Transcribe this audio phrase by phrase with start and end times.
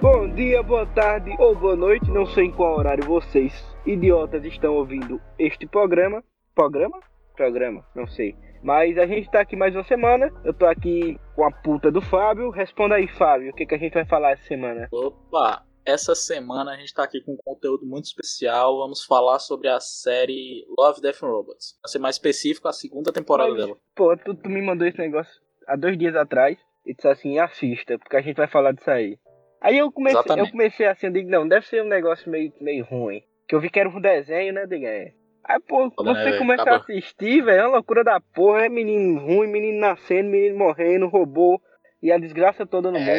[0.00, 3.52] Bom dia, boa tarde ou boa noite, não sei em qual horário vocês,
[3.86, 6.24] idiotas, estão ouvindo este programa.
[6.54, 6.98] Programa?
[7.36, 8.34] Programa, não sei.
[8.62, 10.30] Mas a gente tá aqui mais uma semana.
[10.44, 12.50] Eu tô aqui com a puta do Fábio.
[12.50, 14.88] Responda aí, Fábio, o que, que a gente vai falar essa semana?
[14.92, 18.78] Opa, essa semana a gente tá aqui com um conteúdo muito especial.
[18.78, 21.76] Vamos falar sobre a série Love, Death and Robots.
[21.80, 23.76] Pra ser mais específico, a segunda temporada Mas, dela.
[23.94, 27.98] Pô, tu, tu me mandou esse negócio há dois dias atrás e disse assim, assista,
[27.98, 29.16] porque a gente vai falar disso aí.
[29.60, 32.84] Aí eu comecei, eu comecei assim, eu digo, não, deve ser um negócio meio, meio
[32.84, 33.22] ruim.
[33.48, 34.88] Que eu vi que era um desenho, né, diga?
[34.88, 35.12] é.
[35.44, 36.38] Aí, pô, você velho?
[36.38, 40.56] começa a assistir, velho, é uma loucura da porra, é menino ruim, menino nascendo, menino
[40.56, 41.60] morrendo, robô,
[42.02, 43.10] e a desgraça toda no mundo.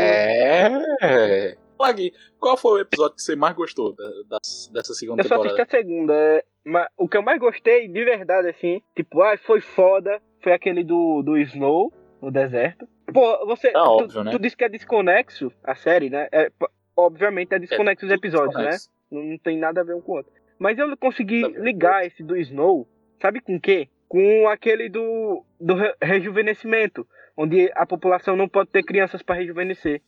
[1.02, 1.56] É.
[1.80, 5.36] Lag, qual foi o episódio que você mais gostou da- das- dessa segunda Eu só
[5.36, 5.64] assisti temporada?
[5.64, 6.14] a segunda.
[6.14, 10.54] é, mas o que eu mais gostei, de verdade, assim, tipo, ah, foi foda, foi
[10.54, 11.92] aquele do, do Snow,
[12.24, 12.88] no deserto.
[13.14, 13.72] Pô, você.
[13.72, 14.32] tu, óbvio, né?
[14.32, 16.28] tu disse que é desconexo a série, né?
[16.32, 16.50] É,
[16.96, 18.70] obviamente é desconexo os episódios, né?
[18.72, 18.90] Desconexo.
[19.12, 20.32] Não, não tem nada a ver um com o outro.
[20.58, 22.88] Mas eu consegui Tá ligar esse do Snow,
[23.22, 23.90] sabe com o quê?
[24.08, 30.02] Com aquele do, do re- rejuvenescimento, onde a população não pode ter crianças pra rejuvenescer.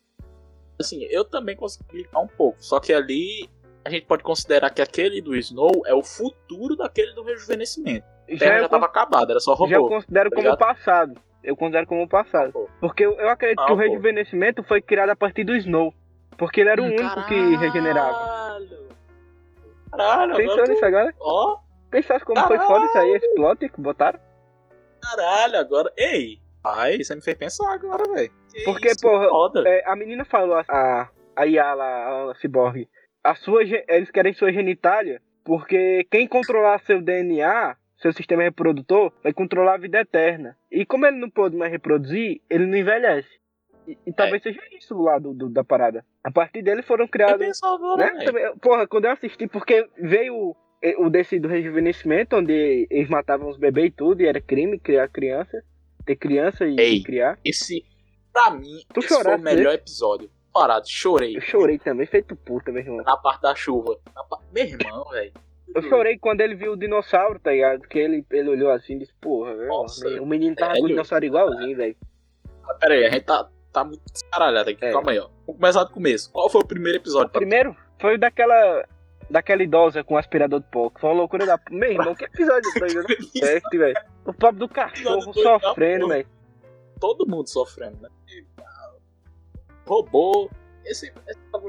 [0.80, 2.58] Assim, eu também consegui ligar um pouco.
[2.64, 3.50] Só que ali
[3.84, 8.06] a gente pode considerar que aquele do Snow é o futuro daquele do rejuvenescimento.
[8.30, 9.96] Já, Terra já tava acabada, era só con- já eu robô.
[9.96, 10.60] considero tá como ligado?
[10.60, 11.22] passado.
[11.46, 12.70] Eu considero como passado.
[12.82, 15.94] Porque eu, eu acredito Ah, que o rejuvenescimento foi criado a partir do Snow.
[16.38, 18.14] Porque ele era o único que regenerava.
[18.18, 18.86] Caralho!
[19.92, 20.68] Caralho, Pensou agora.
[20.70, 21.14] nisso tu- agora?
[21.20, 21.58] Ó,
[21.92, 24.20] Pensasse como foi foda isso aí, esse plot que botaram?
[25.02, 25.94] caralho, agora.
[25.96, 26.40] Ei!
[26.66, 28.32] Ai, você me fez pensar agora, velho.
[28.52, 29.28] Que Porque, isso, porra.
[29.68, 32.90] É, a menina falou, a, a Yala, a Cyborg,
[33.24, 39.32] a sua, eles querem sua genitália porque quem controlar seu DNA, seu sistema reprodutor, vai
[39.34, 40.58] controlar a vida eterna.
[40.72, 43.30] E como ele não pode mais reproduzir, ele não envelhece.
[43.88, 46.04] E, e talvez seja isso lá do, do- da parada.
[46.24, 48.26] A partir dele foram Eu criados agora, né?
[48.26, 50.56] Também- Porra, quando eu assisti, porque veio
[50.98, 55.08] o- desse do rejuvenescimento, onde eles matavam os bebês e tudo, e era crime criar
[55.08, 55.64] criança,
[56.06, 57.04] ter criança e Ei.
[57.04, 57.38] criar.
[57.46, 57.84] Esse,
[58.34, 60.30] pra mim, Tu esse foi o chorasse melhor episódio.
[60.54, 61.36] Parado, chorei.
[61.38, 63.04] Eu chorei também, feito puta, meu irmão.
[63.04, 63.98] Na parte da chuva.
[64.16, 65.34] Na Meu irmão, velho.
[65.76, 67.80] Eu chorei quando ele viu o dinossauro, tá ligado?
[67.82, 70.88] Porque ele, ele olhou assim e disse, porra, velho, Nossa, o menino tava com o
[70.88, 71.96] dinossauro igualzinho, velho.
[72.68, 74.84] Ah, Pera aí, a gente tá, tá muito descaralhado aqui.
[74.86, 74.92] É.
[74.92, 75.28] Calma aí, ó.
[75.46, 76.32] Vamos começar do começo.
[76.32, 77.30] Qual foi o primeiro episódio?
[77.30, 78.86] pra- Primeiro, foi o daquela.
[79.28, 81.60] Daquela idosa com aspirador de pó, que foi uma loucura da.
[81.72, 83.16] Meu irmão, que episódio doido, né?
[83.36, 83.96] Esse, velho.
[84.24, 86.14] O pobre do cachorro sofrendo, porra.
[86.18, 86.28] velho.
[87.02, 88.10] Todo mundo sofrendo, né?
[89.88, 90.50] Robô.
[90.86, 91.12] Esse,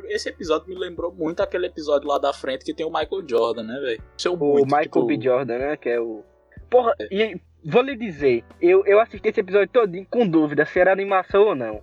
[0.08, 3.62] esse, episódio me lembrou muito aquele episódio lá da frente que tem o Michael Jordan,
[3.62, 4.02] né, velho?
[4.28, 5.20] O muito, Michael tipo, B.
[5.20, 5.76] Jordan, né?
[5.76, 6.22] Que é o.
[6.68, 10.92] Porra, e vou lhe dizer, eu, eu assisti esse episódio todinho com dúvida se era
[10.92, 11.82] animação ou não.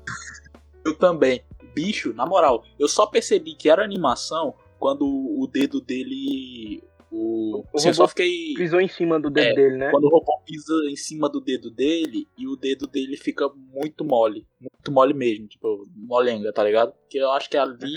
[0.85, 1.43] Eu também.
[1.73, 6.83] Bicho, na moral, eu só percebi que era animação quando o dedo dele.
[7.15, 7.59] O.
[7.59, 8.55] O assim, só fiquei.
[8.55, 9.91] Pisou em cima do dedo É, dele, né?
[9.91, 14.03] Quando o robô pisa em cima do dedo dele e o dedo dele fica muito
[14.03, 14.47] mole.
[14.59, 16.93] Muito mole mesmo, tipo, molenga, tá ligado?
[16.93, 17.93] Porque eu acho que ali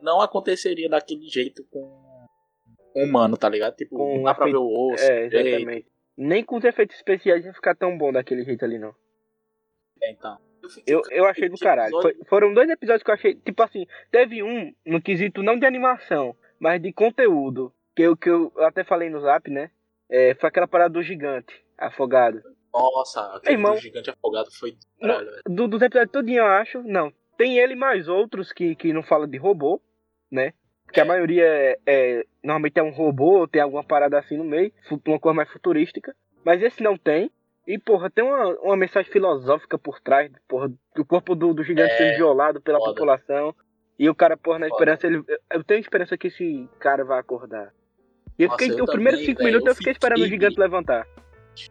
[0.00, 1.80] não aconteceria daquele jeito com
[2.96, 3.76] um humano, tá ligado?
[3.76, 5.04] Tipo, Com não dá pra ver o osso.
[5.04, 5.86] É, exatamente.
[6.16, 8.94] Nem com os efeitos especiais ia ficar tão bom daquele jeito ali, não.
[10.02, 10.38] É, então.
[10.86, 12.00] Eu, Eu, achei do caralho.
[12.00, 13.34] Foi- foram dois episódios que eu achei.
[13.34, 17.72] Tipo assim, teve um no quesito não de animação, mas de conteúdo.
[17.96, 19.70] Que eu, que eu até falei no zap, né?
[20.08, 22.40] É, foi aquela parada do gigante afogado.
[22.72, 23.74] Nossa, aquele Irmão.
[23.74, 24.76] do gigante afogado foi
[25.46, 26.82] do dos episódios todinho, eu acho.
[26.82, 27.10] Não.
[27.38, 29.80] Tem ele mais outros que, que não falam de robô,
[30.30, 30.52] né?
[30.84, 31.02] Porque É.
[31.02, 34.72] a maioria é, é- Normalmente é um robô, tem alguma parada assim no meio,
[35.06, 36.14] uma coisa mais futurística.
[36.44, 37.30] Mas esse não tem.
[37.66, 41.92] E, porra, tem uma, uma mensagem filosófica por trás, porra, do corpo do, do gigante
[41.94, 42.92] É, sendo violado pela foda.
[42.92, 43.52] população.
[43.98, 44.76] E o cara, porra, na Foda.
[44.92, 45.24] esperança, ele.
[45.50, 47.72] Eu tenho esperança que esse cara vai acordar.
[48.38, 50.22] E eu Nossa, fiquei, eu os primeiros também, cinco velho, minutos eu eu fiquei esperando
[50.22, 51.06] o gigante levantar.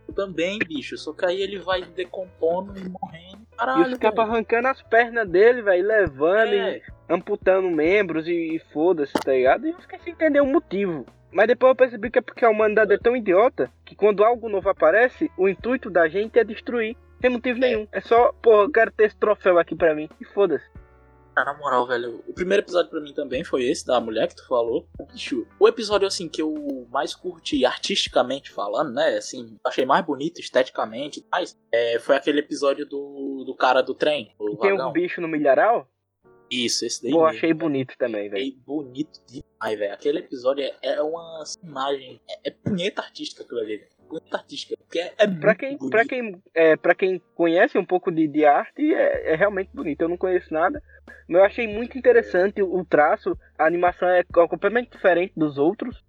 [0.07, 0.97] Eu também, bicho.
[0.97, 3.45] Só que aí ele vai decompondo e morrendo.
[3.53, 6.81] E Caralho, os caras arrancando as pernas dele, velho, levando e É.
[7.07, 9.67] amputando membros e, e foda-se, tá ligado?
[9.67, 11.05] E eu fiquei sem entender o motivo.
[11.31, 14.49] Mas depois eu percebi que é porque a humanidade é tão idiota que quando algo
[14.49, 16.95] novo aparece, o intuito da gente é destruir.
[17.22, 17.87] Sem motivo nenhum.
[17.91, 20.09] É só, porra, eu quero ter esse troféu aqui pra mim.
[20.19, 20.66] E foda-se.
[21.37, 24.35] Ah, na moral, velho, o primeiro episódio pra mim também foi esse, da mulher que
[24.35, 24.87] tu falou.
[25.11, 30.40] Bicho, o episódio, assim, que eu mais curti artisticamente falando, né, assim, achei mais bonito
[30.40, 34.90] esteticamente, mas é, foi aquele episódio do, do cara do trem, E tem vagão.
[34.90, 35.90] um bicho no milharal,
[36.49, 37.38] Isso, esse daí pô, mesmo.
[37.38, 38.41] achei bonito também, velho.
[38.43, 39.93] Achei bonito demais, velho.
[39.93, 43.90] Aquele episódio é, é uma imagem, é, é punheta artística aquilo ali, velho.
[44.08, 44.74] Punheta artística.
[44.95, 48.45] Porque é, é Pra quem, pra quem, é, pra quem conhece um pouco de, de
[48.45, 50.01] arte, é, é realmente bonito.
[50.01, 50.81] Eu não conheço nada,
[51.27, 53.37] mas eu achei muito interessante o, o traço.
[53.57, 56.01] A animação é completamente diferente dos outros.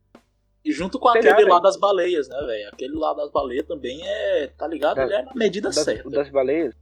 [0.65, 2.69] E junto com Sei aquele lá, lá das baleias, né, velho?
[2.69, 4.97] Aquele lá das baleias também é, tá ligado?
[4.97, 6.11] Da- Ele é na medida Das, certa.
[6.11, 6.75] das baleias.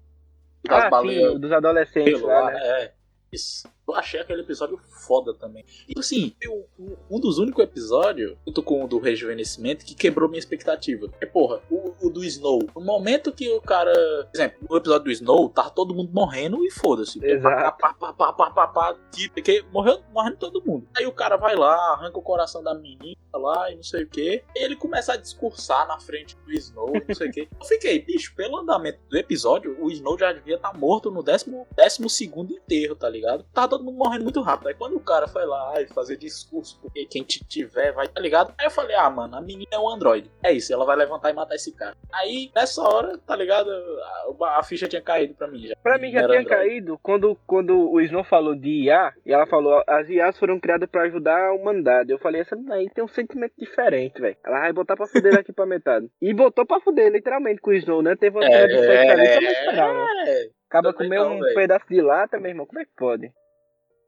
[0.67, 2.61] das ah, baleias sim, dos adolescentes lá, lá, né?
[2.63, 2.93] é.
[3.33, 3.69] Isso.
[3.87, 5.65] Eu achei aquele episódio foda também.
[5.89, 6.67] E assim, eu-
[7.11, 11.09] um dos únicos episódios, junto com o do rejuvenescimento, que quebrou minha expectativa.
[11.09, 12.61] Porque, porra, o, o do Snow.
[12.75, 13.93] No momento que o cara.
[13.93, 17.25] Por exemplo, no episódio do Snow, tava todo mundo morrendo e foda-se.
[17.25, 17.79] Exato.
[17.79, 20.89] Pá, pá, pá, pá, pá, pá, que- porque morreu, morrendo todo mundo.
[20.97, 24.09] Aí o cara vai lá, arranca o coração da menina lá e não sei o
[24.09, 24.43] que.
[24.55, 27.41] Ele começa a discursar na frente do Snow e não sei o que.
[27.61, 31.67] Eu fiquei, bicho, pelo andamento do episódio, o Snow já devia estar morto no décimo,
[31.77, 33.45] décimo segundo enterro, tá ligado?
[33.53, 34.69] Tava todo mundo morrendo muito rápido.
[34.69, 38.21] Aí quando o cara foi lá ai, fazer discurso, porque quem te tiver vai, tá
[38.21, 38.55] ligado?
[38.57, 40.31] Aí eu falei, ah, mano, a menina é um androide.
[40.43, 41.97] É isso, ela vai levantar e matar esse cara.
[42.13, 43.71] Aí, nessa hora, tá ligado?
[43.71, 45.75] A, a ficha tinha caído pra mim já.
[45.83, 46.49] Pra mim já tinha androide.
[46.49, 50.89] caído quando, quando o Snow falou de IA, e ela falou, as IAs foram criadas
[50.89, 52.13] pra ajudar a humanidade.
[52.13, 54.37] Eu falei, essa daí tem um sentimento diferente, velho.
[54.45, 56.09] Ela vai botar pra fuder daqui pra metade.
[56.23, 58.15] E botou pra fuder, literalmente, com o Snow, né?
[58.17, 60.07] Teve uma cena de sexo ali que eu não esperava.
[60.27, 62.67] é, Acaba não, um pedaço de lata, meu irmão.
[62.67, 63.33] Como é que pode?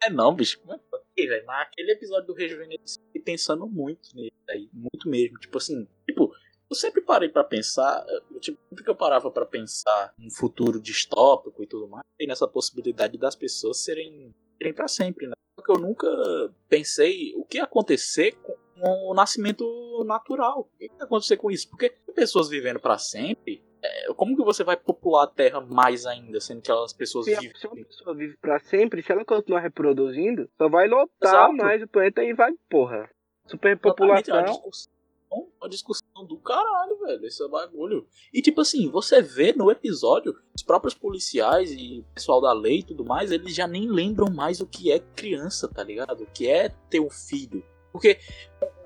[0.02, 0.60] É não, bicho.
[0.60, 1.04] Como é que pode?
[1.16, 4.68] Ei, velho, mas aquele episódio do Rejuvenescimento, eu pensando muito nele aí.
[4.72, 5.38] Muito mesmo.
[5.38, 6.32] Tipo assim, tipo,
[6.68, 8.04] eu sempre parei pra pensar,
[8.40, 12.46] tipo, sempre que eu parava pra pensar um futuro distópico e tudo mais, e nessa
[12.46, 15.34] possibilidade das pessoas serem, serem pra sempre, né?
[15.56, 16.08] Porque eu nunca
[16.68, 18.54] pensei o que ia acontecer com
[19.10, 19.64] o nascimento
[20.04, 20.60] natural.
[20.60, 21.68] O que ia acontecer com isso?
[21.70, 23.62] Porque pessoas vivendo pra sempre,
[24.16, 27.56] como que você vai popular a Terra mais ainda, sendo que as pessoas Se, vivem
[27.56, 31.56] se uma pessoa vive pra sempre, se ela continuar reproduzindo, só vai lotar Exato.
[31.56, 32.96] mais o planeta e vai, porra.
[32.96, 34.44] Exatamente, é uma Superpopulação.
[34.44, 34.92] discussão,
[35.60, 38.06] uma discussão do caralho, velho, esse bagulho.
[38.32, 42.78] E tipo assim, você vê no episódio, os próprios policiais e o pessoal da lei
[42.80, 46.22] e tudo mais, eles já nem lembram mais o que é criança, tá ligado?
[46.24, 47.64] O que é ter um filho.
[47.92, 48.18] Porque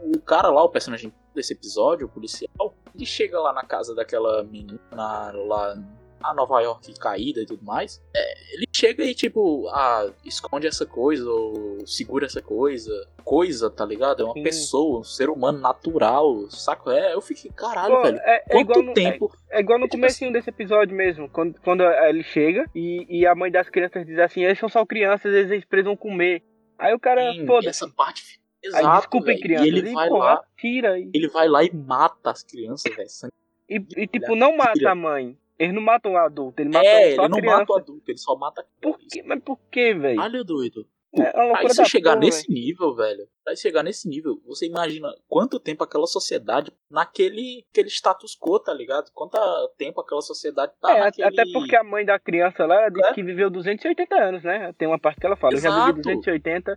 [0.02, 4.43] o cara lá, o personagem desse episódio, o policial, ele chega lá na casa daquela
[4.44, 5.75] menina lá
[6.23, 10.85] a Nova York caída e tudo mais, é, ele chega e tipo, ah, esconde essa
[10.85, 12.93] coisa, ou segura essa coisa,
[13.25, 14.23] coisa, tá ligado?
[14.23, 14.43] É uma Sim.
[14.43, 16.91] pessoa, um ser humano natural, saco?
[16.91, 18.19] É, eu fiquei, caralho, Pô, velho.
[18.19, 19.32] é, é Quanto igual no, tempo?
[19.50, 23.26] É, é igual no Tipo comecinho desse episódio mesmo, quando, quando ele chega e, e
[23.26, 26.43] a mãe das crianças diz assim, eles são só crianças, eles precisam comer.
[26.79, 27.69] Aí o cara, Sim, foda-se.
[27.69, 28.41] essa parte.
[28.62, 29.40] Aí Exato, desculpem velho.
[29.42, 29.66] crianças.
[29.66, 30.98] E ele e, vai pô, lá, tira.
[30.98, 33.32] E, ele vai lá e mata as crianças, velho.
[33.68, 34.92] e, e, tipo, não mata atira.
[34.92, 35.36] a mãe.
[35.58, 37.58] Eles não matam o adulto, eles matam É, só ele a não criança.
[37.58, 39.14] mata o adulto, ele só mata a Por criança.
[39.14, 39.22] quê?
[39.26, 40.20] Mas por quê, velho?
[40.20, 40.86] Olha, doido.
[41.12, 45.58] É Aí você chegar porra, nesse nível, velho, pra chegar nesse nível, você imagina quanto
[45.58, 49.10] tempo aquela sociedade naquele aquele status quo, tá ligado?
[49.12, 49.36] Quanto
[49.76, 51.26] tempo aquela sociedade tá É, naquele...
[51.26, 53.12] até porque a mãe da criança lá disse É.
[53.12, 54.72] que viveu 280 anos, né?
[54.78, 55.86] Tem uma parte que ela fala, eu já Exato.
[55.96, 56.76] vivi 280,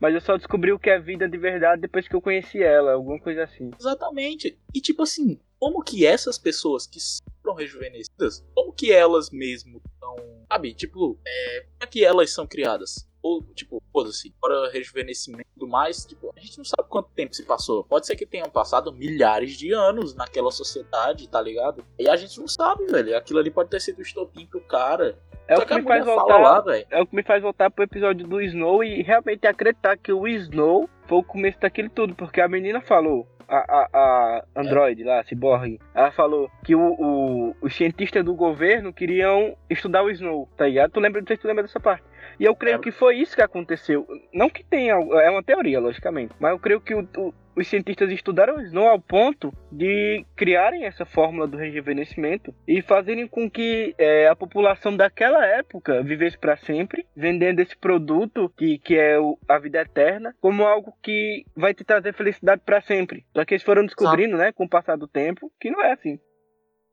[0.00, 2.92] mas eu só descobri o que é vida de verdade depois que eu conheci ela,
[2.92, 3.70] alguma coisa assim.
[3.78, 4.58] Exatamente.
[4.74, 6.98] E tipo assim, como que essas pessoas que
[7.42, 10.16] foram rejuvenescidas, como que elas mesmo são,
[10.50, 13.08] sabe, tipo, é, como é que elas são criadas?
[13.22, 17.34] Ou, tipo, foda-se, fora rejuvenescimento e tudo mais, tipo, a gente não sabe quanto tempo
[17.34, 17.82] se passou.
[17.82, 21.82] Pode ser que tenham passado milhares de anos naquela sociedade, tá ligado?
[21.98, 23.16] E a gente não sabe, velho.
[23.16, 25.18] Aquilo ali pode ter sido o estopim pro cara.
[25.46, 26.38] É Só o que a me faz voltar.
[26.38, 26.64] lá.
[26.90, 30.26] É o que me faz voltar pro episódio do Snow e realmente acreditar que o
[30.26, 35.20] Snow foi o começo daquilo tudo, porque a menina falou, a, a, a Android lá,
[35.20, 40.48] a Cyborg, ela falou que o, o, os cientistas do governo queriam estudar o Snow,
[40.56, 40.92] tá ligado?
[40.92, 42.04] Tu lembra, não sei se tu lembra dessa parte.
[42.38, 42.90] E eu creio Lembro.
[42.90, 44.06] que foi isso que aconteceu.
[44.32, 48.10] Não que tenha, é uma teoria, logicamente, mas eu creio que o- o- os cientistas
[48.10, 53.94] estudaram o Snow ao ponto de criarem essa fórmula do rejuvenescimento e fazerem com que
[53.96, 59.38] é, a população daquela época vivesse para sempre, vendendo esse produto que, que é o-
[59.48, 63.24] a vida eterna como algo que vai te trazer felicidade para sempre.
[63.36, 66.18] Só que eles foram descobrindo, né, com o passar do tempo, que não é assim.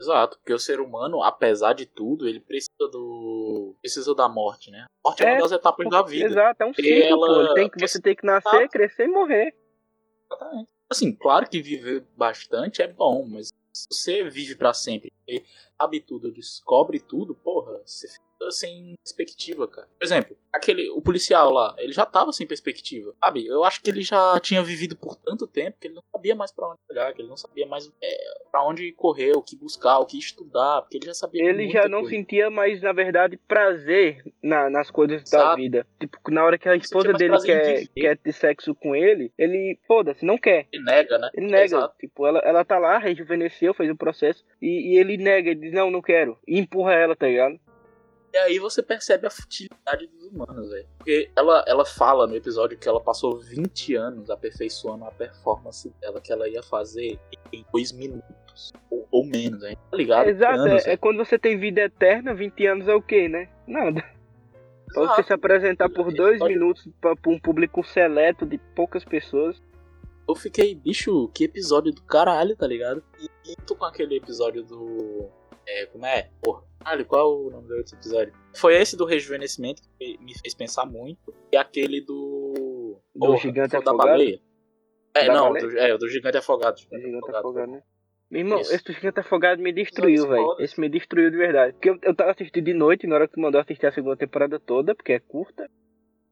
[0.02, 3.76] Exato, porque o ser humano, apesar de tudo, ele precisa do.
[3.80, 4.86] precisa da morte, né?
[5.04, 6.26] A morte é, É, uma das etapas da vida.
[6.26, 9.56] Exato, é um ciclo, ela- Tem que, você tem que nascer, crescer e morrer.
[10.32, 10.70] Exatamente.
[10.90, 15.44] Assim, claro que viver bastante é bom, mas se você vive pra sempre e
[15.80, 19.88] sabe tudo, descobre tudo, porra, você fica sem perspectiva, cara.
[19.98, 23.46] Por exemplo, aquele, o policial lá, ele já tava sem perspectiva, sabe?
[23.46, 26.52] Eu acho que ele já tinha vivido por tanto tempo que ele não sabia mais
[26.52, 28.18] para onde olhar, que ele não sabia mais é,
[28.52, 31.88] para onde correr, o que buscar, o que estudar, porque ele já sabia Ele já
[31.88, 32.16] não coisa.
[32.16, 35.44] sentia mais, na verdade, prazer na, nas coisas Exato.
[35.46, 35.88] da vida.
[36.00, 40.24] Tipo, na hora que a esposa dele quer, quer ter sexo com ele, ele, foda-se,
[40.24, 40.68] não quer.
[40.72, 41.30] Ele nega, né?
[41.34, 41.96] Ele nega, Exato.
[42.00, 45.74] tipo, ela, ela tá lá, rejuvenesceu, fez o processo, e, e ele nega, ele diz,
[45.74, 46.38] não, não quero.
[46.48, 47.60] E empurra ela, tá ligado?
[48.34, 50.88] E aí você percebe a futilidade dos humanos, velho.
[50.98, 56.22] Porque ela, ela fala no episódio que ela passou 20 anos aperfeiçoando a performance dela,
[56.22, 57.20] que ela ia fazer
[57.52, 58.72] em 2 minutos.
[58.90, 59.78] Ou, ou menos, hein?
[59.90, 60.28] Tá ligado?
[60.30, 63.50] Exato, Anos, é, é quando você tem vida eterna, 20 anos é o quê, né?
[63.68, 64.04] Nada.
[64.94, 69.62] Pra você se apresentar por dois Pode- minutos pra um público seleto de poucas pessoas.
[70.28, 73.04] Eu fiquei, bicho, que episódio do caralho, tá ligado?
[73.20, 75.30] E, e tô com aquele episódio do.
[75.68, 76.30] É, como é?
[76.42, 78.34] Porra, caralho, qual é o nome do outro episódio?
[78.56, 81.34] Foi esse do rejuvenescimento que me fez pensar muito.
[81.52, 82.98] E aquele do.
[83.16, 84.10] Do gigante foi o da afogado?
[84.10, 84.42] baleia.
[85.14, 85.68] É, Da não, baleia?
[85.68, 86.78] do, é, do gigante afogado.
[86.92, 87.84] O gigante afogado, né?
[88.30, 88.74] Meu irmão, Isso.
[88.74, 90.56] esse do gigante afogado me destruiu, velho.
[90.60, 91.74] Esse me destruiu de verdade.
[91.74, 94.16] Porque eu, eu tava assistindo de noite, na hora que tu mandou assistir a segunda
[94.16, 95.70] temporada toda, porque é curta.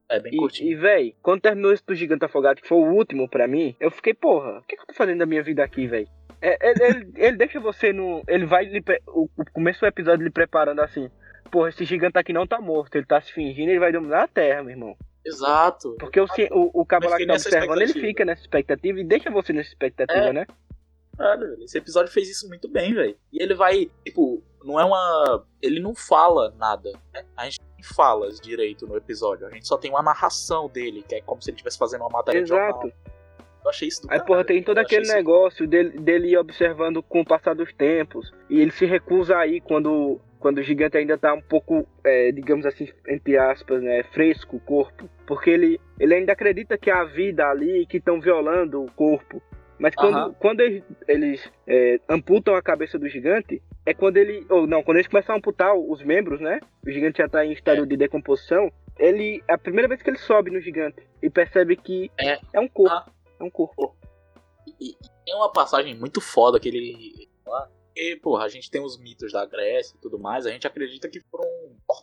[0.10, 0.72] É bem E, curtinho.
[0.72, 3.92] e velho, quando terminou esse do gigante afogado, que foi o último pra mim, eu
[3.92, 6.08] fiquei, porra, o que, que eu tô fazendo da minha vida aqui, velho?
[6.42, 8.24] É, ele, ele, ele deixa você no.
[8.28, 8.66] Ele vai.
[8.66, 11.10] lhe O, o começo do episódio lhe preparando assim.
[11.52, 14.28] Porra, esse gigante aqui não tá morto, ele tá se fingindo, ele vai dominar a
[14.28, 14.96] terra, meu irmão.
[15.26, 15.96] Exato.
[16.00, 19.30] Porque o, o, o cabo lá que tá observando, ele fica nessa expectativa e deixa
[19.30, 20.34] você nessa expectativa, É.
[20.34, 20.46] né?
[21.18, 23.18] Velho, esse episódio fez isso muito bem, velho.
[23.34, 25.46] E ele vai, tipo, não é uma.
[25.62, 26.92] Ele não fala nada.
[27.14, 27.26] né?
[27.36, 29.48] A gente não fala direito no episódio.
[29.48, 32.10] A gente só tem uma narração dele, que é como se ele estivesse fazendo uma
[32.10, 32.82] matéria de Exato.
[32.82, 32.92] jornal.
[33.64, 37.04] Eu achei isso do Aí, porra, tem todo aquele isso- negócio dele, dele ir observando
[37.04, 38.32] com o passar dos tempos.
[38.50, 42.66] E ele se recusa aí quando, quando o gigante ainda tá um pouco, é, digamos
[42.66, 45.10] assim, entre aspas, né, fresco o corpo.
[45.28, 49.42] Porque ele, ele ainda acredita que há vida ali, que estão violando o corpo.
[49.80, 50.34] Mas quando, Aham.
[50.40, 54.46] quando eles, eles, é, amputam a cabeça do gigante, é quando ele.
[54.50, 56.60] Ou não, quando eles começam a amputar os membros, né?
[56.86, 57.86] O gigante já tá em estado É.
[57.86, 58.72] de decomposição.
[58.98, 59.42] Ele.
[59.48, 62.38] É a primeira vez que ele sobe no gigante e percebe que É.
[62.60, 62.94] um corpo.
[62.94, 63.10] Ah.
[63.40, 63.96] É um corpo.
[64.68, 64.96] E, e
[65.26, 67.30] tem uma passagem muito foda que ele.
[67.48, 67.70] lá.
[67.88, 71.10] Porque, porra, a gente tem os mitos da Grécia e tudo mais, a gente acredita
[71.10, 71.20] que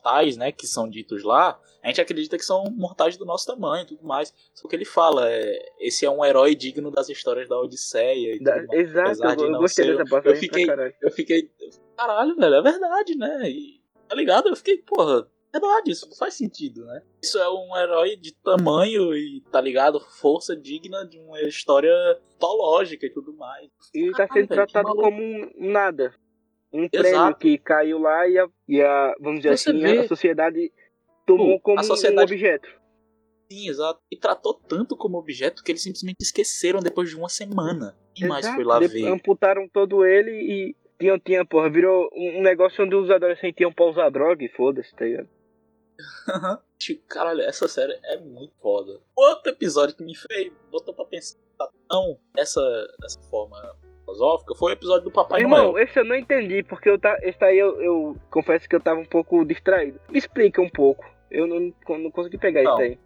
[0.06, 3.82] mortais, né, que são ditos lá, a gente acredita que são mortais do nosso tamanho
[3.84, 4.32] e tudo mais.
[4.54, 8.40] Só que ele fala, é, esse é um herói digno das histórias da Odisseia e
[8.40, 10.94] Da- exato, apesar eu não gostei ser- dessa passagem eu fiquei- caralho.
[11.02, 11.50] Eu fiquei,
[11.96, 13.50] caralho, velho, é verdade, né?
[13.50, 14.48] E, tá ligado?
[14.48, 17.02] Eu fiquei, porra, é verdade, isso faz sentido, né?
[17.22, 20.00] Isso é um herói de tamanho e, tá ligado?
[20.00, 21.92] Força digna de uma história
[22.32, 23.68] mitológica e tudo mais.
[23.94, 26.14] E ele tá sendo tratado como um nada.
[26.73, 26.99] Um Exato.
[26.99, 29.99] prêmio que caiu lá e a, e a vamos dizer Você assim, vê.
[30.00, 30.73] a sociedade
[31.26, 32.68] tomou Pô, como a um sociedade- objeto.
[33.50, 34.00] Sim, exato.
[34.11, 37.96] E tratou tanto como objeto que eles simplesmente esqueceram depois de uma semana.
[38.14, 39.06] Quem mais foi lá de- ver?
[39.06, 43.85] Amputaram todo ele e tinha, tinha, porra, virou um negócio onde os adolescentes iam pra
[43.87, 45.28] usar droga e foda-se, tá ligado?
[47.08, 49.00] Caralho, essa série é muito foda.
[49.16, 51.38] Outro episódio que me fez, botou pra pensar
[51.88, 52.61] tão dessa,
[53.00, 53.56] dessa forma
[54.06, 55.84] filosófica foi o episódio do Papai Irmão, Noel.
[55.84, 59.00] esse eu não entendi, porque eu tá, esse aí eu, eu confesso que eu tava
[59.00, 60.00] um pouco distraído.
[60.08, 61.04] Me explica um pouco.
[61.30, 62.75] Eu não, não consegui pegar Não.
[62.75, 62.98] isso aí.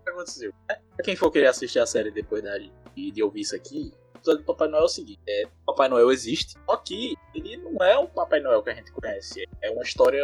[0.00, 0.52] O que aconteceu?
[0.70, 3.92] É, Pra quem for querer assistir a série depois da, de, de ouvir isso aqui,
[4.14, 7.56] o episódio do Papai Noel é o seguinte: é, Papai Noel existe, só que ele
[7.58, 9.44] não é o Papai Noel que a gente conhece.
[9.60, 10.22] É uma história.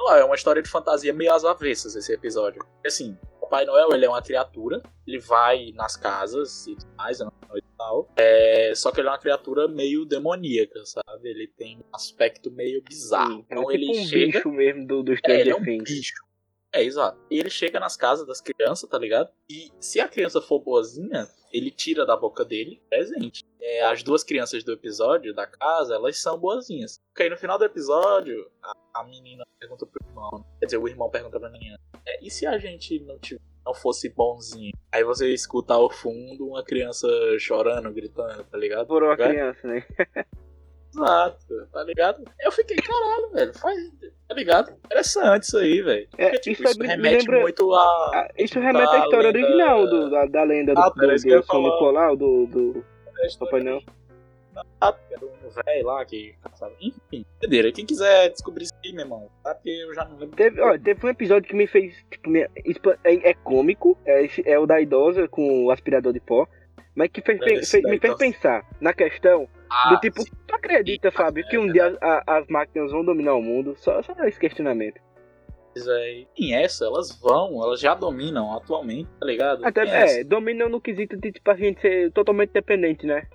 [0.00, 2.64] Lá, é uma história de fantasia meio às avessas esse episódio.
[2.84, 7.26] Assim, Papai Noel ele é uma criatura, ele vai nas casas e tudo mais, na
[7.26, 8.08] noite e tal.
[8.16, 11.28] É, só que ele é uma criatura meio demoníaca, sabe?
[11.28, 13.30] Ele tem um aspecto meio bizarro.
[13.32, 14.32] Sim, é então tipo ele um chega.
[14.38, 16.14] bicho mesmo do, do É, Stranger ele é um bicho.
[16.72, 17.18] É, exato.
[17.30, 19.30] E ele chega nas casas das crianças, tá ligado?
[19.48, 23.42] E se a criança for boazinha, ele tira da boca dele presente.
[23.60, 26.98] É, as duas crianças do episódio, da casa, elas são boazinhas.
[27.08, 30.44] Porque aí no final do episódio, a, a menina pergunta pro irmão.
[30.60, 31.78] Quer dizer, o irmão pergunta pra menina.
[32.04, 34.72] É, e se a gente não, tiv- não fosse bonzinho?
[34.92, 37.06] Aí você escuta ao fundo uma criança
[37.38, 38.86] chorando, gritando, tá ligado?
[38.86, 39.16] Por uma É?
[39.16, 39.84] criança, né?
[40.94, 42.22] Exato, tá ligado?
[42.40, 43.76] Eu fiquei, caralho, velho, faz,
[44.26, 44.70] tá ligado?
[44.86, 46.08] Interessante isso aí, velho.
[46.16, 48.10] É, Porque, tipo, isso isso, remete lembra- muito a.
[48.14, 51.04] Ah, isso remete à a história lenda- original do, da, da lenda do, Ah, do,
[51.04, 51.62] ia do São.
[51.62, 52.84] Nicolau, do, do
[53.22, 53.82] a história Papai Noel.
[54.80, 56.72] Era um velho lá que caçava.
[56.80, 57.72] Enfim, entendeu?
[57.72, 59.54] Quem quiser descobrir isso aí, meu irmão, tá?
[59.54, 60.36] Porque eu já não lembro.
[60.36, 64.66] Teve, ó, teve um episódio que me fez, tipo, é, é cômico, é, é o
[64.66, 66.46] da idosa com o aspirador de pó,
[66.94, 70.30] mas que fez, É, fez- da me fez pensar na questão Ah, do tipo, sim.
[70.46, 73.74] tu acredita, Sim, Fábio, que um é dia a- as máquinas vão dominar o mundo?
[73.76, 75.00] Só, só esse questionamento.
[75.84, 79.62] véi, em essa, elas vão, elas já dominam atualmente, tá ligado?
[79.62, 83.26] Até, é, dominam no quesito de, tipo, a gente ser totalmente dependente, né?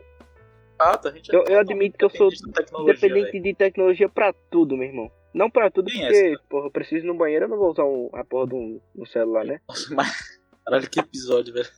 [0.84, 3.42] Fato, a gente Eu- eu admito que eu sou tecnologia, Dependente véi.
[3.42, 5.12] de tecnologia pra tudo, meu irmão.
[5.34, 6.44] Não pra tudo, porque, essa.
[6.50, 8.82] porra, eu preciso ir no banheiro, eu não vou usar um, a porra de um,
[8.98, 9.62] um celular, né?
[9.68, 10.40] Nossa, mas.
[10.66, 11.70] Caralho, que episódio, velho.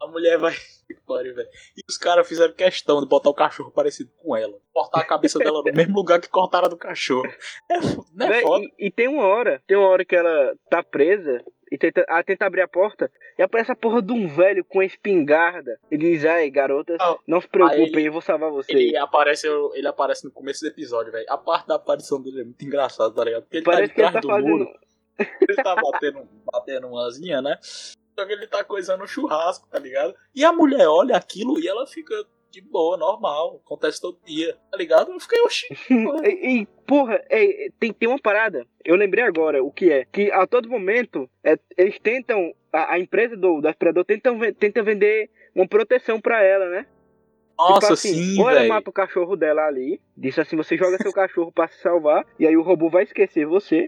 [0.00, 0.54] A mulher vai.
[0.86, 1.48] Que pariu, velho.
[1.76, 4.58] E os caras fizeram questão de botar o cachorro parecido com ela.
[4.72, 7.28] Cortar a cabeça dela no mesmo lugar que cortaram a do cachorro.
[7.70, 7.78] É,
[8.14, 8.64] não é Véi, foda.
[8.64, 12.22] e, e tem uma hora, tem uma hora que ela tá presa e tenta, ela
[12.22, 15.78] tenta abrir a porta e aparece a porra de um velho com espingarda.
[15.90, 18.76] E diz, ai, garotas, Ah, não se preocupem, ele- eu vou salvar vocês.
[18.78, 21.26] Ele aparece, ele aparece no começo do episódio, velho.
[21.28, 23.42] A parte da aparição dele é muito engraçada, tá ligado?
[23.42, 24.58] Porque ele Parece tá que ele de tá trás do fazendo.
[24.58, 24.80] muro.
[25.50, 27.58] Ele tá batendo, batendo umazinha, né?
[27.62, 30.14] Só que ele tá coisando o churrasco, tá ligado?
[30.34, 32.14] E a mulher olha aquilo e ela fica
[32.50, 33.60] de boa, normal.
[33.64, 35.12] Acontece todo dia, tá ligado?
[35.12, 35.66] Eu fiquei, oxi.
[36.24, 38.66] E, e, porra, é, tem, tem uma parada.
[38.84, 40.04] Eu lembrei agora o que é.
[40.04, 42.52] Que a todo momento é, eles tentam.
[42.72, 46.86] A, a empresa do, do aspirador tentam, ven- tenta vender uma proteção pra ela, né?
[47.58, 48.68] Nossa, tipo assim, sim, velho.
[48.68, 52.46] mata o cachorro dela ali, disse assim, você joga seu cachorro pra se salvar, e
[52.46, 53.86] aí o robô vai esquecer você.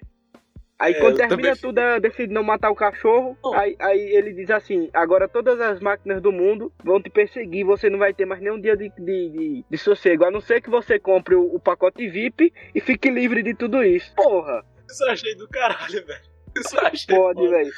[0.78, 3.36] Aí É, quando termina também tudo, ela decide não matar o cachorro.
[3.42, 3.54] Oh.
[3.54, 7.88] Aí, aí ele diz assim: agora todas as máquinas do mundo vão te perseguir, você
[7.88, 10.24] não vai ter mais nenhum dia de, de, de, de sossego.
[10.24, 13.82] A não ser que você compre o, o pacote VIP e fique livre de tudo
[13.84, 14.12] isso.
[14.16, 16.20] Porra, Isso eu achei do caralho, velho.
[16.56, 17.70] Isso eu achei pode, velho.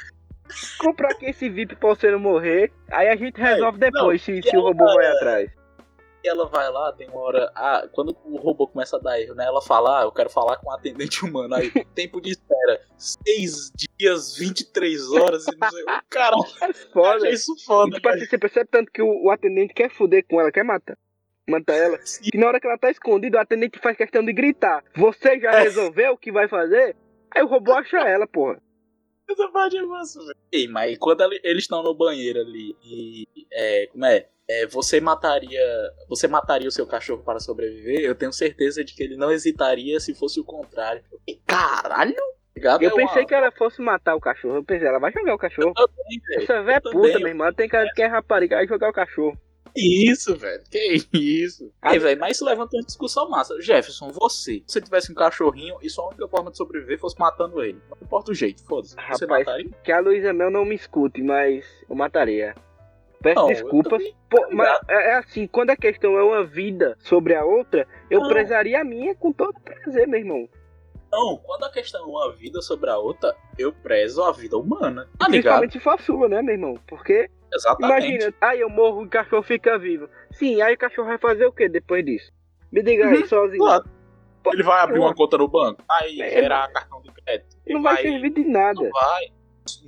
[0.79, 2.71] Comprar aqui esse VIP pra você não morrer.
[2.91, 5.51] Aí a gente resolve depois se, e se o ela- robô vai atrás.
[6.25, 7.52] Ela vai lá, tem uma hora.
[7.54, 9.45] Ah, quando o robô começa a dar erro, né?
[9.45, 11.54] Ela fala, ah, eu quero falar com um atendente humano.
[11.54, 15.85] Aí, tempo de espera: 6 dias, 23 horas e não sei.
[16.09, 17.28] Caralho, É foda.
[17.28, 20.50] isso foda, tipo assim, você percebe tanto que o, o atendente quer foder com ela,
[20.50, 20.97] quer matar.
[21.47, 21.99] Matar ela.
[21.99, 24.83] Que na hora que ela tá escondida, o atendente faz questão de gritar.
[24.97, 25.62] Você já É.
[25.64, 26.97] resolveu o que vai fazer?
[27.35, 28.59] Aí o robô acha ela, porra.
[29.28, 30.37] Essa parte é massa, velho.
[30.52, 33.26] Ei, mas quando ele- eles estão no banheiro ali e.
[33.52, 34.26] É, como é?
[34.49, 35.61] É, você mataria.
[36.09, 38.01] Você mataria o seu cachorro para sobreviver?
[38.01, 41.03] Eu tenho certeza de que ele não hesitaria se fosse o contrário.
[41.27, 42.15] E, caralho!
[42.55, 42.83] Ligado?
[42.83, 44.57] Eu É pensei uma- que ela fosse matar o cachorro.
[44.57, 45.73] Eu pensei, ela vai jogar o cachorro.
[45.75, 46.21] também.
[46.37, 47.19] Essa véia é puta, também.
[47.19, 47.53] meu irmão.
[47.55, 49.37] Tem cara que é rapariga vai jogar o cachorro.
[49.77, 50.63] Isso, velho?
[50.71, 51.73] Que isso?
[51.83, 53.61] Ah, Ei, velho, mas isso levanta uma discussão massa.
[53.61, 57.61] Jefferson, você, se você tivesse um cachorrinho e sua única forma de sobreviver fosse matando
[57.61, 58.95] ele, não importa o jeito, foda-se.
[58.95, 59.71] Você Rapaz, mataria?
[59.83, 62.55] Que a Luísa Mel não me escute, mas eu mataria.
[63.25, 64.03] Peço Não, desculpas.
[64.29, 68.21] Pô, mas é é assim, quando a questão é uma vida sobre a outra, eu
[68.21, 68.29] Não.
[68.29, 70.47] prezaria a minha com todo prazer, meu irmão.
[71.11, 75.09] Não, quando a questão é uma vida sobre a outra, eu prezo a vida humana.
[75.19, 75.27] Tá?
[75.27, 76.79] Principalmente se for a sua, né, meu irmão?
[76.87, 78.07] Porque, Exatamente.
[78.09, 80.07] imagina, aí eu morro e o cachorro fica vivo.
[80.33, 82.31] Sim, aí o cachorro vai fazer o que depois disso?
[82.71, 83.59] Me diga aí, Uhum, sozinho.
[83.65, 83.85] Claro.
[84.53, 87.57] Ele vai abrir uma conta no banco, vai É, gerar cartão de crédito.
[87.67, 88.83] Não ele vai servir de nada.
[88.83, 89.27] Não vai.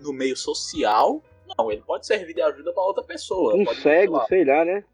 [0.02, 1.22] No meio social,
[1.56, 3.54] não, ele pode servir de ajuda pra outra pessoa.
[3.54, 4.84] Um cego, sei lá, né?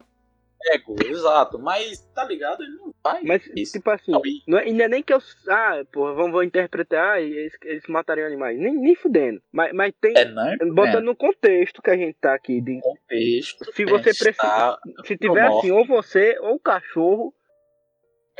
[0.64, 1.58] cego, exato.
[1.58, 2.62] Mas, tá ligado?
[2.62, 3.20] Ele não vai.
[3.24, 3.72] Mas, isso.
[3.72, 5.18] tipo assim, Não, e- não é, não é nem que eu.
[5.48, 8.56] Ah, porra, vamos, vamos interpretar, ah, eles, eles matariam animais.
[8.56, 9.42] Nem, nem fudendo.
[9.50, 10.16] Mas, mas tem.
[10.16, 10.56] É, né?
[10.72, 12.60] Botando no contexto que a gente tá aqui.
[12.60, 13.64] De, contexto.
[13.74, 15.06] se você está- precisa.
[15.06, 15.58] Se tiver morto.
[15.58, 17.34] assim, ou você ou o cachorro,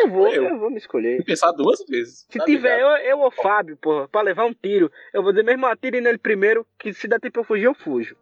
[0.03, 0.45] eu vou, Eu.
[0.45, 0.59] eu.
[0.59, 1.11] vou me escolher.
[1.11, 2.27] Tem que pensar duas vezes.
[2.31, 2.99] Se tá tiver ligado?
[3.03, 6.19] eu, eu ou Fábio, porra, pra levar um tiro, eu vou dizer mesmo, atire nele
[6.19, 8.17] primeiro, que se dá tempo eu fugir, eu fujo.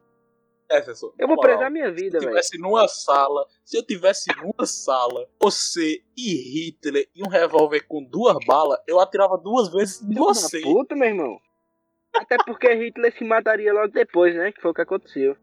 [0.71, 2.31] Jefferson, Eu na vou moral, prezar minha Se vida, eu velho.
[2.31, 6.35] tivesse numa sala, se eu tivesse numa sala, você e
[6.71, 10.61] Hitler e um revólver com duas balas, eu atirava duas vezes em você.
[10.61, 11.41] Puta, meu irmão.
[12.15, 14.53] Até porque Hitler se mataria logo depois, né?
[14.53, 15.37] Que foi o que aconteceu.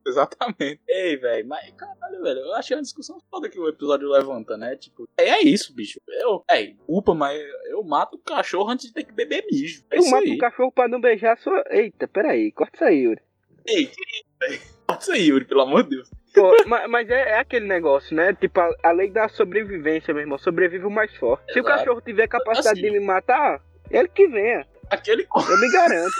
[0.06, 0.80] Exatamente.
[0.88, 4.74] Ei, velho, mas caralho, velho, eu achei uma discussão foda que o episódio levanta, né?
[4.76, 6.00] Tipo, é, é isso, bicho.
[6.08, 9.84] Eu, é, culpa, mas eu mato o cachorro antes de ter que beber mijo.
[9.90, 10.34] É eu isso mato aí.
[10.34, 11.62] o cachorro pra não beijar a sua.
[11.70, 13.20] Eita, peraí, corta isso aí, Yuri.
[13.66, 14.60] Ei, que isso, velho?
[14.86, 16.10] Pode ser Yuri, pelo amor de Deus.
[16.34, 18.32] Pô, ma- mas é, é aquele negócio, né?
[18.32, 20.38] Tipo, a, a lei da sobrevivência, meu irmão.
[20.38, 21.52] Sobrevive o mais forte.
[21.52, 21.78] Se o Exato.
[21.78, 22.90] cachorro tiver capacidade Assim.
[22.92, 24.66] de me matar, ele que venha.
[24.90, 26.10] Aquele Eu me garanto.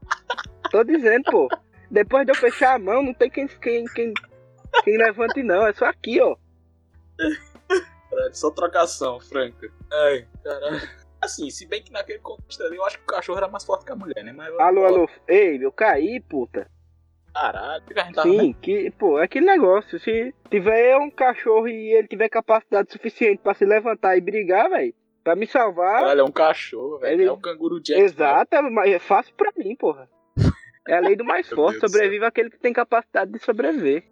[0.70, 1.48] Tô dizendo, pô.
[1.92, 4.14] Depois de eu fechar a mão, não tem quem, quem, quem,
[4.82, 5.66] quem levante, não.
[5.66, 6.34] É só aqui, ó.
[8.10, 9.70] Caralho, só trocação, franca.
[9.92, 10.80] Ai, caralho.
[11.20, 13.84] Assim, se bem que naquele contexto ali, eu acho que o cachorro era mais forte
[13.84, 14.32] que a mulher, né?
[14.32, 15.08] Mas, Alô, alô.
[15.28, 16.66] Ei, eu caí, puta.
[17.34, 19.98] Caralho, o que a gente tava Sim, que, pô, é aquele negócio.
[20.00, 24.94] Se tiver um cachorro e ele tiver capacidade suficiente pra se levantar e brigar, velho,
[25.22, 27.12] pra me salvar, Caralho, é um cachorro, velho.
[27.20, 28.00] Ele- É um canguru Jack.
[28.00, 30.08] exato, mas é fácil pra mim, porra.
[30.86, 34.04] É a lei do mais forte, sobrevive aquele que tem capacidade de sobreviver.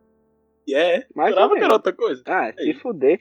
[0.67, 1.07] E é.
[1.17, 2.23] Ou que era outra coisa.
[2.27, 2.75] Ah, se Aí.
[2.75, 3.21] fuder.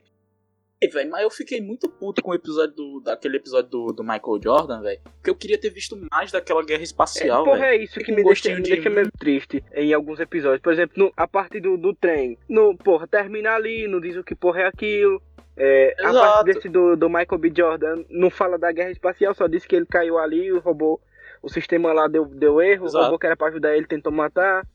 [0.92, 4.40] velho, mas eu fiquei muito puto com o episódio do, daquele episódio do, do Michael
[4.44, 5.02] Jordan, velho.
[5.04, 7.82] Porque eu queria ter visto mais daquela guerra espacial, é, porra, velho.
[7.82, 10.62] é isso que me deixa, me deixa meio triste em alguns episódios.
[10.62, 12.38] Por exemplo, no, a parte do, do trem.
[12.48, 15.22] No, porra, termina ali, não diz o que porra é aquilo.
[15.58, 17.52] É, a parte desse do, do Michael B.
[17.54, 21.02] Jordan não fala da guerra espacial, só diz que ele caiu ali e roubou.
[21.42, 23.04] O sistema lá deu, deu erro, Exato.
[23.04, 24.66] o robô que era pra ajudar ele tentou matar.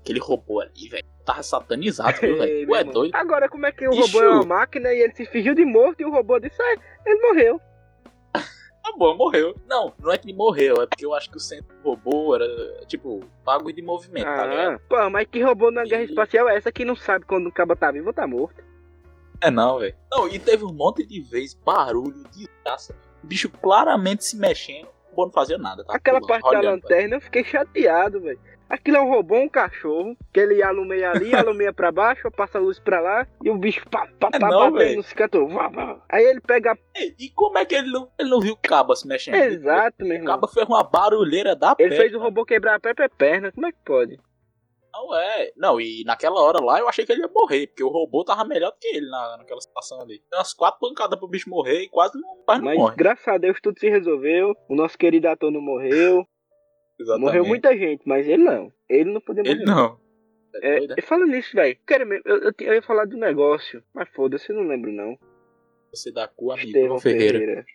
[0.00, 1.04] Aquele robô ali, velho.
[1.24, 2.70] Tava satanizado, viu, velho?
[2.70, 3.14] Ué, doido.
[3.14, 6.00] Agora, como é que o robô é uma máquina e ele se fingiu de morto
[6.00, 7.60] e o robô disse, ah, ele morreu.
[8.82, 9.54] Tá bom, morreu.
[9.68, 12.34] Não, não é que ele morreu, é porque eu acho que o centro do robô
[12.34, 12.46] era,
[12.86, 14.80] tipo, pago de movimento, tá ah, tá ligado?
[14.88, 15.88] Pô, mas que robô na e...
[15.88, 18.64] guerra espacial é essa que não sabe quando o cabo tá vivo ou tá morto?
[19.40, 19.94] É não, velho.
[20.10, 22.94] Não, e teve um monte de vezes barulho, de graça.
[23.22, 24.88] O bicho claramente se mexendo,
[25.20, 25.94] robô não fazia nada, tá?
[25.94, 27.14] Aquela parte da lanterna véio.
[27.14, 28.38] eu fiquei chateado, velho.
[28.68, 32.60] Aquilo é um robô, um cachorro, que ele alumeia ali, alumeia pra baixo, passa a
[32.60, 35.48] luz pra lá, e o bicho pá, pá, é pá, não, batendo no cicator.
[36.08, 36.78] Aí ele pega.
[36.96, 39.34] E, e, como é que ele não, ele não viu o cabo se mexendo?
[39.34, 40.28] Exato, meu irmão.
[40.28, 43.66] O cabo fez uma barulheira da Ele fez o robô quebrar a própria perna, como
[43.66, 44.20] é que pode?
[44.92, 45.52] Não é.
[45.56, 48.44] Não, e naquela hora lá eu achei que ele ia morrer, porque o robô tava
[48.44, 50.18] melhor do que ele na, naquela situação ali.
[50.30, 52.96] Tem umas quatro pancadas pro bicho morrer e quase não, quase Mas, não morre.
[52.96, 54.54] graças a Deus tudo se resolveu.
[54.68, 56.26] O nosso querido ator não morreu.
[56.98, 57.26] Exatamente.
[57.26, 58.70] Morreu muita gente, mas ele não.
[58.88, 59.56] Ele não podia morrer.
[59.56, 59.98] Ele não.
[60.56, 61.78] É, é, é fala nisso, velho.
[62.24, 65.16] Eu, eu, eu, ia falar do negócio, mas foda-se, não lembro não.
[65.92, 67.38] Você dá cu, amigo Estevão Ferreira.
[67.38, 67.66] Ferreira.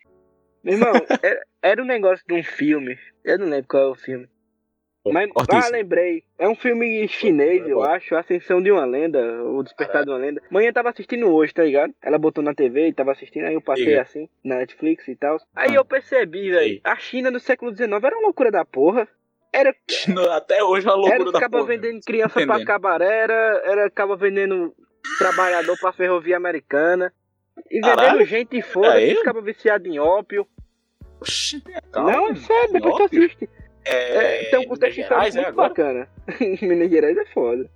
[0.62, 2.98] Meu irmão, era, era um negócio de um filme.
[3.24, 4.28] Eu não lembro qual é o filme.
[5.12, 6.22] Mas, ah, lembrei.
[6.38, 8.16] É um filme chinês, eu acho.
[8.16, 10.42] Ascensão de uma Lenda, ou Despertar de uma Lenda.
[10.50, 11.94] Manhã tava assistindo hoje, tá ligado?
[12.02, 15.38] Ela botou na TV e tava assistindo, aí eu passei assim, na Netflix e tal.
[15.54, 15.76] Aí ah.
[15.76, 19.08] eu percebi, velho, a China no século XIX era uma loucura da porra.
[19.52, 19.74] Era.
[20.36, 21.62] Até hoje é uma loucura era, da porra.
[21.62, 24.74] Era vendendo criança pra cabaré, era, era acaba vendendo
[25.18, 27.12] trabalhador pra ferrovia americana.
[27.70, 28.26] E vendendo Caralho?
[28.26, 30.46] gente fora, é ficava viciado em ópio.
[31.20, 31.62] Oxi,
[31.94, 33.48] não, é sério, depois tu assiste.
[33.86, 36.08] É, é, tem um contexto é muito é bacana.
[36.60, 37.70] Minas Gerais é foda.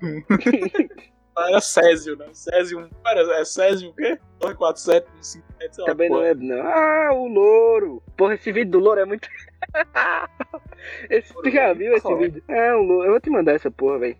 [1.36, 2.26] Era Césio, né?
[2.32, 2.88] Césio.
[3.04, 4.18] Era, é Césio o quê?
[4.40, 6.62] 247, 57, Também não é, não.
[6.62, 8.02] Ah, o louro.
[8.16, 9.28] Porra, esse vídeo do louro é muito.
[11.10, 12.42] esse, tu já viu esse vídeo?
[12.48, 13.06] É, o louro.
[13.06, 14.16] Eu vou te mandar essa porra, velho.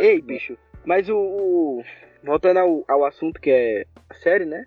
[0.00, 0.58] Ei, bicho.
[0.84, 1.16] Mas o.
[1.16, 1.84] o...
[2.24, 4.66] Voltando ao, ao assunto que é a série, né?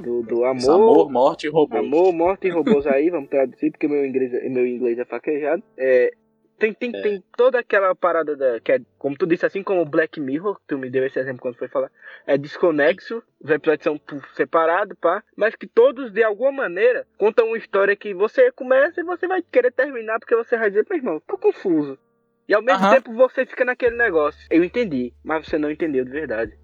[0.00, 1.80] Do, do amor, amor, morte e robôs.
[1.80, 5.62] Amor, morte e robôs aí, vamos traduzir, porque meu inglês, meu inglês é faquejado.
[5.76, 6.12] É,
[6.60, 7.00] tem, tem, é.
[7.00, 10.76] tem toda aquela parada da, que é, como tu disse, assim como Black Mirror, tu
[10.76, 11.90] me deu esse exemplo quando foi falar,
[12.26, 13.98] é desconexo, os episódios são
[14.34, 19.04] separados, pá, mas que todos, de alguma maneira, contam uma história que você começa e
[19.04, 21.98] você vai querer terminar, porque você vai dizer, meu irmão, tô confuso.
[22.46, 24.46] E ao mesmo tempo você fica naquele negócio.
[24.50, 26.58] Eu entendi, mas você não entendeu de verdade.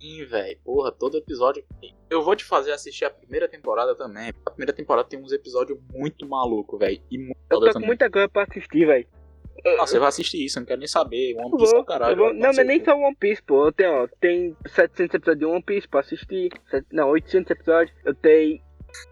[0.00, 0.58] Sim, velho.
[0.64, 1.64] Porra, todo episódio.
[2.08, 4.32] Eu vou te fazer assistir a primeira temporada também.
[4.46, 7.02] A primeira temporada tem uns episódios muito malucos, velho.
[7.10, 9.06] E muito Eu tô com muita coisa pra assistir, velho.
[9.66, 11.34] Ah, você vai assistir isso, eu não quero nem saber.
[11.36, 12.16] One Piece vou, caralho.
[12.16, 12.32] Vou...
[12.32, 13.66] Não, mas nem só One Piece, pô.
[13.66, 16.50] Eu tenho, ó, tem 700 episódios de One Piece pra assistir.
[16.92, 17.96] Não, 800 episódios.
[18.04, 18.60] Eu tenho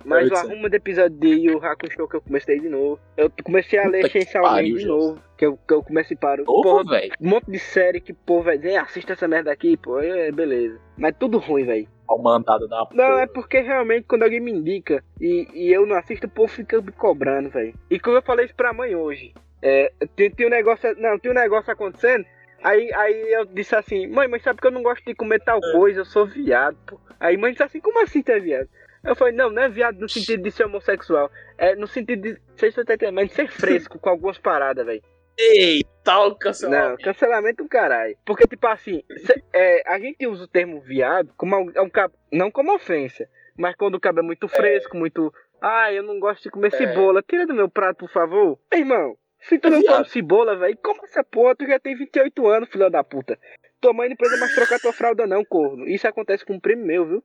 [0.05, 3.01] mais um arrumo de episódio de Yu Hakusho que eu comecei de novo.
[3.17, 5.21] Eu comecei a ler Chainsaw Man de novo.
[5.37, 6.45] Que eu, que eu comecei e paro.
[6.45, 7.13] Porra, velho.
[7.21, 10.01] Um monte de série que, pô, dizer, assista essa merda aqui, pô.
[10.01, 10.81] É, beleza.
[10.97, 11.89] Mas tudo ruim, velho.
[12.23, 16.27] Mandado da Não, é porque realmente quando alguém me indica e, e eu não assisto,
[16.27, 17.75] o povo fica me cobrando, velho.
[17.91, 20.95] E como eu falei isso pra mãe hoje, é, tem, tem um negócio.
[20.99, 22.25] Não, tem um negócio acontecendo.
[22.63, 25.59] Aí, aí eu disse assim, mãe, mas sabe que eu não gosto de comer tal
[25.59, 25.73] é.
[25.73, 26.99] coisa, eu sou viado, pô.
[27.19, 28.69] Aí mãe disse assim, como assim tu é viado?
[29.07, 31.31] Eu falei, não, não é viado no sentido de ser homossexual.
[31.57, 35.03] É no sentido de ser, de ser fresco com algumas paradas, velho.
[35.39, 36.89] Eita, o cancelamento.
[36.89, 38.17] Não, cancelamento do caralho.
[38.25, 41.91] Porque, tipo assim, cê, é, a gente usa o termo viado como um, um
[42.33, 44.99] não como ofensa, mas quando o cabo é muito fresco, é.
[44.99, 45.33] muito.
[45.61, 46.77] Ah, eu não gosto de comer é.
[46.77, 47.23] cebola.
[47.23, 48.59] Tira do meu prato, por favor.
[48.73, 51.97] Ei, irmão, se tu é não come cebola, velho, como essa porra, tu já tem
[51.97, 53.39] 28 anos, filho da puta.
[53.81, 55.87] Tua mãe não precisa mais trocar tua fralda, não, corno.
[55.87, 57.25] Isso acontece com um primo meu, viu?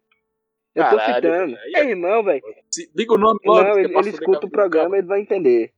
[0.73, 1.57] Eu Caralho, tô citando.
[1.57, 2.41] Aí, é irmão, velho.
[2.95, 3.63] Liga o nome logo.
[3.63, 5.73] Não, ele, ele escuta o programa, ele vai entender.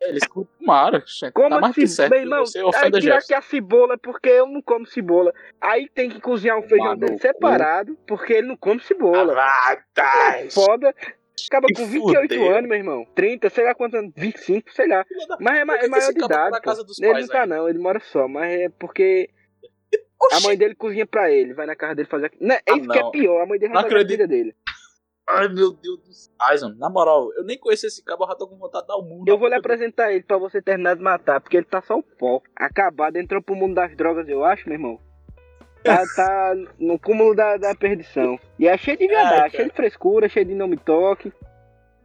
[0.00, 1.04] É, ele escuta o Mara.
[1.34, 4.62] Como tá mais que certo, bem, irmão, aí tirar que a cebola porque eu não
[4.62, 5.34] como cebola.
[5.60, 9.34] Aí tem que cozinhar um feijão Mano, dele separado, porque ele não come cebola.
[9.36, 10.38] Ah, tá.
[10.38, 10.94] É foda.
[11.46, 12.56] Acaba com 28 fudeu.
[12.56, 13.06] anos, meu irmão.
[13.14, 15.04] 30, sei lá quantos anos, 25, sei lá.
[15.40, 16.58] Mas é, é maior de idade.
[17.00, 18.26] Ele não tá, não, ele mora só.
[18.26, 19.30] Mas é porque
[20.20, 20.36] Oxi.
[20.36, 22.46] A mãe dele cozinha pra ele, vai na casa dele fazer aquilo.
[22.46, 22.94] Não, é ah, isso não.
[22.94, 24.54] que é pior, a mãe dele vai fazer a vida dele.
[25.28, 26.32] Ai, meu Deus do céu.
[26.40, 28.96] Aizen, na moral, eu nem conheço esse cabo, eu já tô com vontade de dar
[28.96, 29.28] o mundo.
[29.28, 32.02] Eu vou lhe apresentar ele pra você terminar de matar, porque ele tá só o
[32.02, 32.40] pó.
[32.56, 34.98] Acabado, entrou pro mundo das drogas, eu acho, meu irmão.
[35.84, 38.38] Tá, tá no cúmulo da, da perdição.
[38.58, 41.30] E é cheio de viadagem, Ai, cheio de frescura, cheio de nome toque.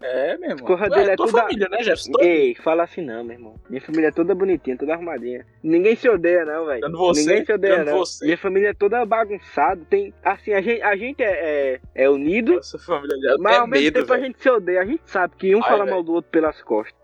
[0.06, 0.66] É, meu irmão.
[0.66, 2.12] Corra Ué, dele é tua tudo a- família, né, Jefferson?
[2.20, 3.56] Ei, fala assim não, meu irmão.
[3.70, 5.46] Minha família é toda bonitinha, toda arrumadinha.
[5.64, 6.82] Ninguém se odeia, não, velho.
[7.16, 7.98] Ninguém se odeia, não.
[8.00, 8.26] você.
[8.26, 9.82] Minha família é toda bagunçada.
[9.90, 10.14] Tem.
[10.24, 11.30] Assim, a gente, a gente é,
[11.76, 14.28] é, é unido, Nossa família já mas tem ao mesmo medo, tempo a velho.
[14.28, 14.82] gente se odeia.
[14.82, 15.96] A gente sabe que um Ai, fala velho.
[15.96, 17.02] mal do outro pelas costas.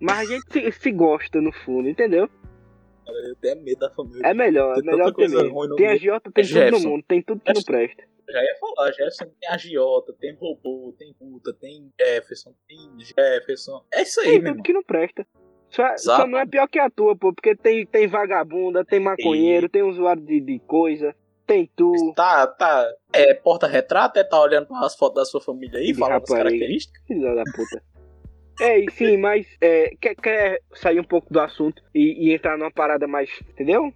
[0.00, 2.28] Mas a gente se, se gosta no fundo, entendeu?
[3.08, 4.22] Eu tenho medo da família.
[4.24, 5.54] É melhor, é Tem melhor tanta ter coisa mesmo.
[5.58, 8.04] ruim no Tem agiota, tem É tudo no mundo, tem tudo que não presta.
[8.28, 13.84] Já ia falar, Jefferson tem agiota, tem robô, tem puta, tem Jefferson, tem Jefferson.
[13.94, 14.62] É isso aí, Tem tudo irmão.
[14.62, 15.26] que não presta.
[15.70, 19.68] Só, só não é pior que a tua, pô, porque tem, tem vagabunda, tem maconheiro,
[19.68, 21.14] tem usuário de, de coisa,
[21.46, 21.92] tem tu.
[22.16, 22.92] Tá, tá.
[23.12, 27.02] É porta-retrato, é tá olhando para as fotos da sua família aí, falando as características.
[27.06, 27.82] Filha da puta.
[28.60, 32.56] É, e sim, mas é, quer, quer sair um pouco do assunto e, e entrar
[32.56, 33.30] numa parada mais.
[33.50, 33.92] Entendeu?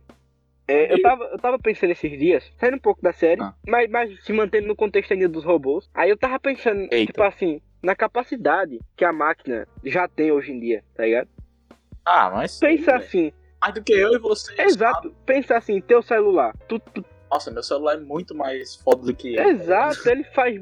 [0.69, 3.55] É, eu, tava, eu tava pensando esses dias, saindo um pouco da série, Ah.
[3.67, 5.89] mas, mas se mantendo no contexto ainda dos robôs.
[5.93, 7.07] Aí eu tava pensando, Eita.
[7.13, 11.29] tipo assim, na capacidade que a máquina já tem hoje em dia, tá ligado?
[12.05, 12.59] Ah, mas.
[12.59, 13.05] Pensa velho.
[13.05, 14.55] assim, Mais do que eu e você.
[14.63, 16.55] exato, pensa assim, teu celular.
[16.69, 20.57] Tu, tu- Nossa, meu celular é muito mais foda do que exato, ele faz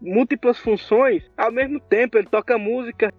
[0.00, 3.12] múltiplas funções ao mesmo tempo, ele toca música.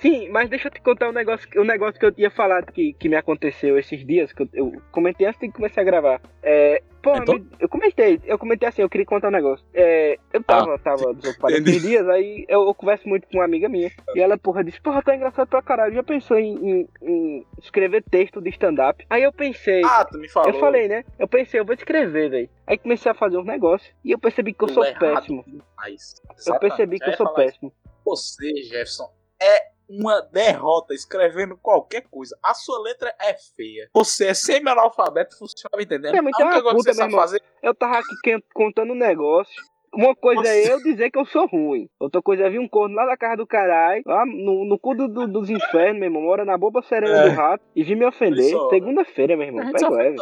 [0.00, 2.92] Sim, mas deixa eu te contar um negócio, um negócio que eu tinha falado que,
[2.92, 6.20] que me aconteceu esses dias, que eu, eu comentei antes de começar a gravar.
[6.40, 7.34] É, pô, Então?
[7.34, 9.66] me- eu comentei, eu comentei assim, eu queria contar um negócio.
[9.74, 13.68] É, eu tava, tava desocupado esses dias, aí eu, eu converso muito com uma amiga
[13.68, 17.46] minha, e ela, porra, disse, porra, tá engraçado pra caralho, já pensou em, em- em
[17.60, 19.04] escrever texto de stand-up?
[19.10, 20.50] Aí eu pensei, Ah, tu me falou.
[20.50, 21.04] eu falei, né?
[21.18, 22.48] Eu pensei, eu vou escrever, velho.
[22.68, 25.44] Aí comecei a fazer uns negócios, e eu percebi que eu Tu sou é péssimo.
[26.46, 27.72] Eu percebi que eu sou péssimo.
[28.04, 29.08] Você, Jefferson,
[29.42, 32.38] é uma derrota escrevendo qualquer coisa.
[32.42, 33.88] A sua letra é feia.
[33.94, 36.14] Você é semi-analfabeto, funciona, entendendo?
[36.14, 39.54] É, mas a única coisa que você sabe fazer Eu tava aqui contando um negócio.
[39.94, 41.88] Uma coisa Você- é eu dizer que eu sou ruim.
[41.98, 44.94] Outra coisa é vir um corno lá da casa do caralho, lá no, no cu
[44.94, 46.22] do- do- dos infernos, meu irmão.
[46.22, 47.28] Mora na boba serena É.
[47.30, 48.54] do rato e vir me ofender.
[48.70, 49.64] Segunda-feira, meu irmão.
[49.72, 50.16] Pega leve.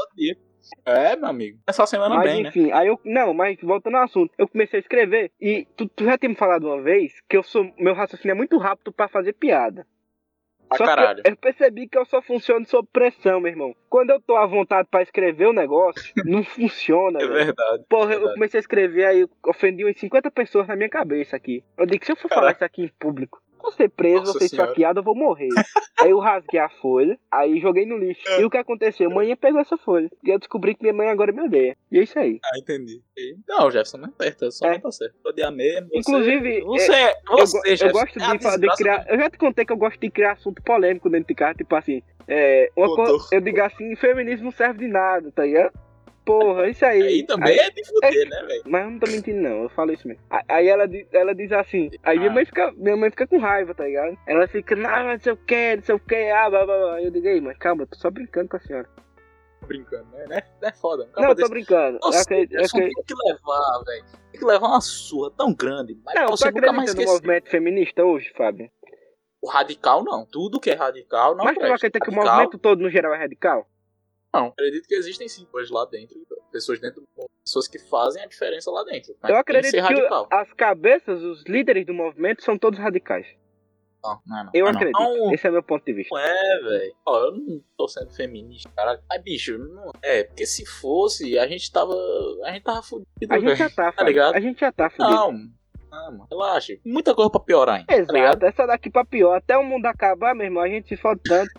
[0.84, 1.58] É, meu amigo.
[1.66, 2.48] É só semana Mas bem, né?
[2.48, 2.98] enfim, aí eu.
[3.04, 6.34] Não, mas voltando ao assunto, eu comecei a escrever e tu, tu já tinha me
[6.34, 7.70] falado uma vez que eu sou.
[7.78, 9.86] Meu raciocínio é muito rápido pra fazer piada.
[10.74, 11.22] Só caralho.
[11.24, 13.74] eu, eu percebi que eu só funciono sob pressão, meu irmão.
[13.88, 17.84] Quando eu tô à vontade pra escrever o negócio, não funciona, É verdade.
[17.88, 18.34] Porra, eu verdade.
[18.34, 21.62] comecei a escrever, aí eu ofendi umas 50 pessoas na minha cabeça aqui.
[21.78, 22.56] Eu digo, se eu for falar Caraca.
[22.56, 24.68] isso aqui em público, vou ser preso, Nossa vou ser Senhora.
[24.70, 25.48] esfaqueado, eu vou morrer.
[26.00, 28.22] aí eu rasguei a folha, aí joguei no lixo.
[28.28, 28.40] É.
[28.40, 29.10] E o que aconteceu?
[29.10, 30.10] Manhã pegou essa folha.
[30.24, 31.76] E eu descobri que minha mãe agora me odeia.
[31.90, 32.38] E é isso aí.
[32.44, 33.02] Ah, entendi.
[33.48, 34.50] Não, Jefferson, não é certo.
[34.52, 34.72] Só É.
[34.72, 35.14] não tá certo.
[35.26, 35.88] Odiar mesmo.
[35.88, 39.06] Você, Inclusive, Você, Eu, você, go- eu Jefferson, gosto é de, fa- de criar.
[39.08, 41.74] Eu já te contei que eu gosto de criar assunto polêmico dentro de casa, tipo
[41.74, 42.02] assim.
[42.28, 45.72] É, uma co- eu digo assim, feminismo não serve de nada, tá ligado?
[46.26, 47.00] Porra, isso aí.
[47.02, 48.62] Aí também é de fuder, né, velho?
[48.66, 49.62] Mas eu não tô mentindo, não.
[49.62, 50.20] Eu falo isso mesmo.
[50.48, 51.88] Aí ela, ela diz assim.
[52.02, 52.34] Aí minha Ah.
[52.34, 54.18] mãe fica, minha mãe fica com raiva, tá ligado?
[54.26, 56.94] Ela fica, não, não sei o que, não sei o que, ah, blá, blá, blá.
[56.96, 58.88] Aí eu digo, ei, mãe, calma, eu tô só brincando com a senhora.
[59.68, 60.24] Brincando, né?
[60.28, 61.08] Não é, é foda.
[61.16, 61.98] Um não, eu tô brincando.
[62.02, 64.04] Nossa, Jefferson acredito- tem que levar, velho.
[64.32, 65.96] Tem que levar uma surra tão grande.
[66.04, 68.68] Mas Não, você nunca mais no movimento feminista hoje, Fábio?
[69.40, 70.26] O radical, não.
[70.26, 73.18] Tudo que é radical não Mas tu acredita que o movimento todo no geral é
[73.18, 73.64] radical?
[74.40, 76.16] Não, acredito que existem sim coisas lá dentro,
[76.52, 77.02] pessoas dentro
[77.44, 79.14] pessoas que fazem a diferença lá dentro.
[79.22, 80.28] Mas Eu tem acredito que radical.
[80.32, 83.26] as cabeças, os líderes do movimento são todos radicais.
[84.02, 84.50] Não, não, é não.
[84.54, 84.98] Eu acredito.
[84.98, 86.14] Não, Esse é meu ponto de vista.
[86.14, 86.94] não é, velho.
[87.06, 89.00] Ó, eu não tô sendo feminista, caralho.
[89.08, 90.24] Mas, bicho, não é.
[90.24, 91.94] Porque se fosse, a gente tava.
[92.44, 94.06] A gente tava fudido, A gente já tá, Fábio.
[94.06, 94.34] ligado?
[94.36, 95.14] A gente já tá fudido.
[95.14, 96.26] Não, mano.
[96.30, 96.74] Relaxa.
[96.84, 97.86] Muita coisa pra piorar ainda.
[97.86, 97.96] Tá?
[97.96, 99.36] Exato, essa daqui pra pior.
[99.36, 101.50] Até o mundo acabar, meu irmão, a gente se fode tanto.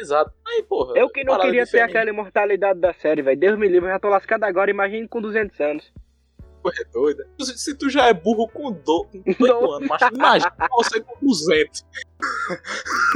[0.00, 0.32] Exato.
[0.46, 0.98] Aí, porra.
[0.98, 3.38] Eu que não queria ter aquela imortalidade da série, velho.
[3.38, 5.92] Deus me livre, eu já tô lascado agora, imagine com 200 anos.
[6.66, 7.26] é doida.
[7.40, 11.14] Se, se tu já é burro com do- com 18 anos, mas imagina você com
[11.20, 11.84] 200.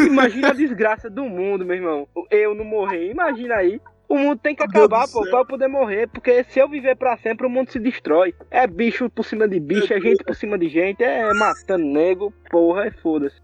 [0.01, 2.09] Imagina a desgraça do mundo, meu irmão.
[2.31, 3.81] Eu não morrer, imagina aí.
[4.09, 6.07] O mundo tem que acabar, pô, pra eu poder morrer.
[6.09, 8.35] Porque se eu viver pra sempre, o mundo se destrói.
[8.51, 12.31] É bicho por cima de bicho, é gente por cima de gente, é matando nego,
[12.51, 13.41] porra, é foda-se.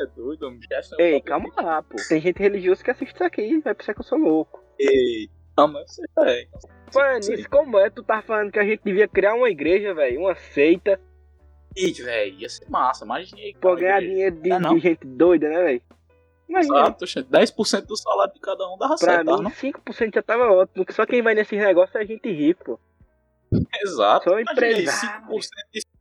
[0.00, 0.60] É doido, homem.
[0.62, 1.96] Jefferson, Ei, calma lá, pô.
[2.08, 4.62] Tem gente religiosa que assiste isso aqui, vai pensar que eu sou louco.
[4.78, 6.46] Ei, mas você é.
[6.94, 7.90] Mano, isso como é?
[7.90, 11.00] Tu tá falando que a gente devia criar uma igreja, velho, uma seita,
[11.76, 13.04] Ih, velho, ia ser massa.
[13.04, 13.52] Imagina aí.
[13.54, 15.82] cara, ganhar dinheiro de, É, de gente doida, né, velho?
[16.48, 17.28] Exato, gente.
[17.28, 19.50] 10% do salário de cada um dava pra certo, mim, não?
[19.50, 22.78] 5% já tava ótimo, porque só quem vai nesses negócios é gente rica, pô.
[23.82, 24.32] Exato.
[24.34, 25.26] Aí, empresário.
[25.28, 25.93] 5% de 50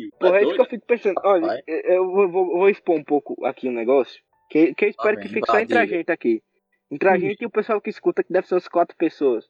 [0.00, 0.10] mil.
[0.18, 0.54] Porra, é isso doido?
[0.56, 1.14] que eu fico pensando.
[1.24, 1.62] Olha, Vai.
[1.66, 5.22] eu vou, vou- vou expor um pouco aqui um negócio, que, que eu espero Tá
[5.22, 6.42] que fique só entre a gente aqui.
[6.90, 9.44] Entre a gente e o pessoal que escuta, que deve ser umas quatro pessoas.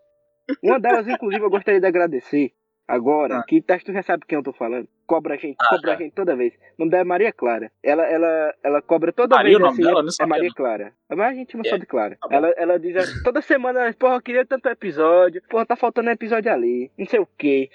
[0.62, 2.52] Uma delas, inclusive, eu gostaria de agradecer
[2.86, 3.44] agora, Ah.
[3.46, 4.88] que Teste tu já sabe quem eu tô falando.
[5.06, 6.00] Cobra a gente, Ah, cobra a já.
[6.02, 6.52] gente toda vez.
[6.54, 7.70] O nome dela é Maria Clara.
[7.82, 9.82] Ela, ela, ela cobra toda Maria, vez assim.
[9.82, 10.00] dela?
[10.00, 10.50] é- é, Maria.
[10.54, 10.92] Clara.
[11.08, 11.78] Mas a gente chama só É.
[11.78, 12.18] de Clara.
[12.20, 15.40] Tá ela, ela diz assim, toda semana, porra, eu queria tanto episódio.
[15.48, 16.90] Porra, tá faltando um episódio ali.
[16.98, 17.70] Não sei o quê.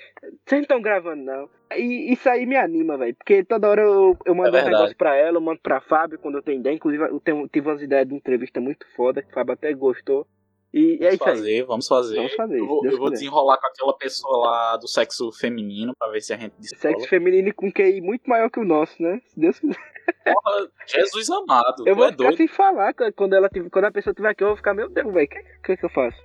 [0.45, 1.50] Vocês não estão gravando, não.
[1.78, 3.15] E isso aí me anima, velho.
[3.15, 6.19] Porque toda hora eu, eu mando É um negócio pra ela, eu mando pra Fábio
[6.19, 6.76] quando eu tenho ideia.
[6.76, 10.28] Inclusive, eu tenho, tive umas ideias de entrevista muito foda, que o Fábio até gostou.
[10.73, 11.29] E é Vamos isso aí.
[11.36, 12.15] fazer, vamos fazer.
[12.15, 12.60] Vamos fazer.
[12.60, 16.34] Eu vou, eu vou desenrolar com aquela pessoa lá do sexo feminino pra ver se
[16.34, 16.93] a gente descola.
[16.93, 19.19] Sexo feminino com QI muito maior que o nosso, né?
[19.25, 19.91] Se Deus quiser.
[20.23, 21.84] Porra, Jesus amado.
[21.86, 22.38] Eu vou é ficar doido?
[22.38, 24.43] sem falar quando, ela tiver, quando a pessoa tiver aqui.
[24.43, 25.25] Eu vou ficar, meu Deus, velho.
[25.25, 26.17] O que, que, que eu faço?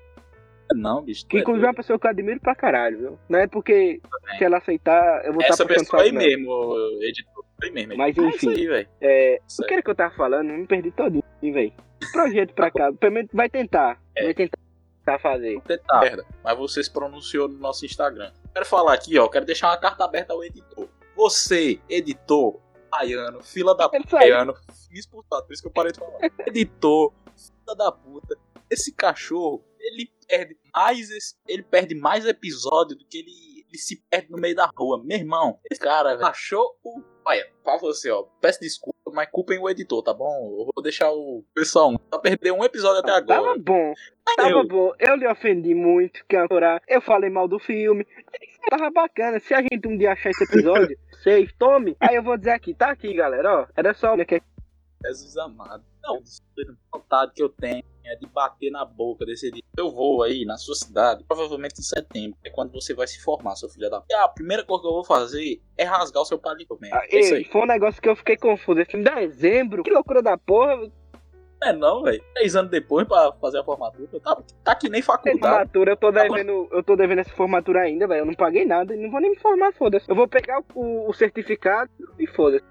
[0.75, 1.27] Não, bicho.
[1.27, 3.19] Que é inclusive é uma pessoa que eu admiro pra caralho, viu?
[3.29, 4.39] Não é porque Também.
[4.39, 7.45] se ela aceitar, eu vou estar Essa puxando pessoa aí mesmo, editor.
[7.63, 7.97] Aí mesmo.
[7.97, 8.53] Mas, É enfim.
[8.53, 8.87] isso aí.
[9.01, 9.67] É, o aí.
[9.69, 10.51] que era que eu tava falando?
[10.51, 11.73] Eu me perdi todinho, velho.
[12.13, 12.93] Projeto pra cá.
[12.93, 14.01] Pelo menos vai tentar.
[14.17, 14.25] É.
[14.25, 15.61] Vai tentar fazer.
[15.63, 16.01] tentar.
[16.01, 18.33] Merda, mas você se pronunciou no nosso Instagram.
[18.53, 19.29] Quero falar aqui, ó.
[19.29, 20.89] Quero deixar uma carta aberta ao editor.
[21.17, 24.03] Você, editor, baiano, fila da aí.
[24.11, 24.55] baiano,
[24.91, 26.19] me expulsado, por isso que eu parei de falar.
[26.47, 28.37] Editor, fila da puta.
[28.71, 34.03] Esse cachorro, ele perde mais esse- ele perde mais episódio do que ele, ele se
[34.11, 35.01] perde no meio da rua.
[35.05, 37.01] Meu irmão, esse cara velho, achou o.
[37.27, 38.23] Olha, pra você, ó.
[38.41, 40.57] Peço desculpa, mas culpem o editor, tá bom?
[40.61, 41.93] Eu vou deixar o pessoal.
[42.13, 43.43] Só perder um episódio até agora.
[43.43, 43.93] Tava bom.
[44.25, 44.93] Mas Tava eu- bom.
[44.99, 48.07] Eu lhe ofendi muito, que agora eu falei mal do filme.
[48.71, 49.41] Tava bacana.
[49.41, 51.97] Se a gente um dia achar esse episódio, vocês tome.
[52.01, 53.67] Aí eu vou dizer aqui, tá aqui, galera, ó.
[53.77, 54.41] Era só que
[55.05, 55.85] Jesus amado.
[56.03, 56.21] Não,
[56.93, 59.63] vontade que eu tenho é de bater na boca desse dia.
[59.77, 63.57] Eu vou aí na sua cidade, provavelmente em setembro, é quando você vai se formar,
[63.57, 64.03] seu filho da.
[64.11, 66.97] E a primeira coisa que eu vou fazer é rasgar o seu palito mesmo.
[66.97, 67.45] Ah, É isso aí.
[67.45, 68.81] foi um negócio que eu fiquei confuso.
[68.81, 70.91] Esse em dezembro, que loucura da porra.
[71.63, 72.23] É não, velho.
[72.35, 74.07] Três anos depois pra fazer a formatura.
[74.21, 75.41] Tá, tá que nem faculdade.
[75.41, 78.21] formatura, eu tô Tá devendo, eu tô devendo essa formatura ainda, velho.
[78.21, 80.09] Eu não paguei nada e não vou nem me formar, foda-se.
[80.09, 82.65] Eu vou pegar o, o certificado e foda-se.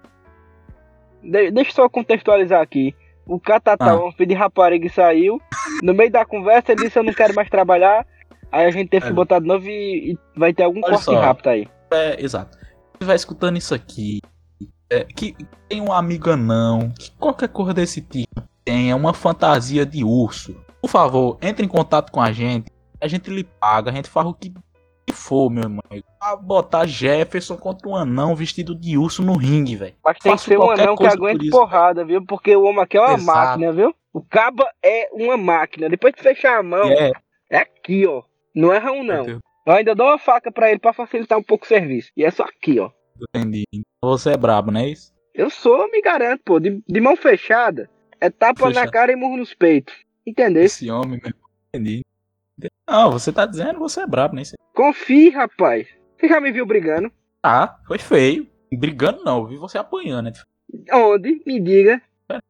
[1.24, 2.95] De- deixa eu só contextualizar aqui.
[3.25, 4.05] O Catatá, Ah.
[4.05, 5.39] um filho de rapariga, saiu.
[5.81, 8.05] No meio da conversa, ele disse: Eu não quero mais trabalhar.
[8.51, 9.15] Aí a gente teve que É.
[9.15, 11.19] botar de novo e, e vai ter algum Olha corte só.
[11.19, 11.67] rápido aí.
[11.91, 12.57] É, exato.
[12.99, 14.21] Se vai escutando isso aqui,
[14.89, 15.35] é, que
[15.67, 20.89] tem um amigo anão, que qualquer coisa desse tipo tenha uma fantasia de urso, por
[20.89, 22.71] favor, entre em contato com a gente.
[23.01, 24.53] A gente lhe paga, a gente faz o que
[25.15, 25.82] for, meu irmão.
[26.21, 29.95] A botar Jefferson contra um anão vestido de urso no ringue, velho.
[30.04, 32.23] Mas tem que Faço ser um anão que aguente porrada, viu?
[32.25, 33.25] Porque o homem aqui é uma Exato.
[33.25, 33.95] máquina, viu?
[34.13, 35.89] O caba é uma máquina.
[35.89, 37.12] Depois de fechar a mão, É,
[37.49, 38.21] é aqui, ó.
[38.56, 39.25] Não erra um, não.
[39.25, 42.12] Eu ainda dou uma faca pra ele pra facilitar um pouco o serviço.
[42.15, 42.91] E é só aqui, ó.
[43.36, 43.65] entendi.
[44.01, 45.12] Você é brabo, não é isso?
[45.34, 46.60] Eu sou, me garanto, pô.
[46.60, 47.89] De, de mão fechada,
[48.21, 48.80] é tapa Fecha.
[48.80, 49.93] na cara e murro nos peitos.
[50.25, 50.63] Entendeu?
[50.63, 51.34] Esse homem, meu.
[51.73, 52.06] Entendi.
[52.89, 54.55] Não, você tá dizendo, você é brabo, nem sei.
[54.73, 55.87] Confie, rapaz.
[56.17, 57.11] Você já me viu brigando?
[57.43, 58.47] Ah, foi feio.
[58.73, 60.25] Brigando não, eu vi você apanhando.
[60.25, 60.33] né?
[60.93, 61.41] Onde?
[61.45, 62.01] Me diga.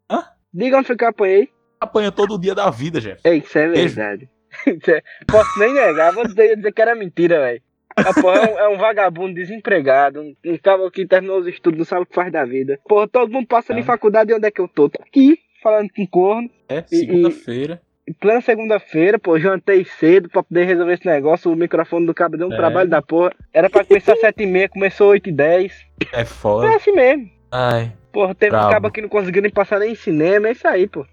[0.10, 0.24] Hã?
[0.54, 1.50] Diga onde foi que eu apanhei.
[1.80, 3.22] Apanha todo dia da vida, Jeff.
[3.24, 4.30] É, isso é verdade.
[4.68, 7.62] É- Posso nem negar, vou dizer, dizer que era mentira, velho.
[7.98, 12.04] Ah, é, um, é um vagabundo desempregado, um, um que terminou os estudos, não sabe
[12.04, 12.80] o que faz da vida.
[12.88, 13.84] Porra, todo mundo passa ali É.
[13.84, 14.90] em faculdade e onde é que eu tô?
[14.90, 16.50] Tô aqui, falando com corno.
[16.70, 17.82] É, segunda-feira.
[18.20, 21.52] Plena segunda-feira, pô, jantei cedo pra poder resolver esse negócio.
[21.52, 22.56] O microfone do cabo deu um É.
[22.56, 23.32] trabalho da porra.
[23.52, 25.72] Era pra começar às 7h30, começou 8h10.
[26.14, 26.76] É É foda.
[26.76, 27.30] assim mesmo.
[27.52, 27.92] Ai.
[28.12, 30.88] Porra, teve um cabo que não conseguiu nem passar nem em cinema, é isso aí,
[30.88, 31.06] pô.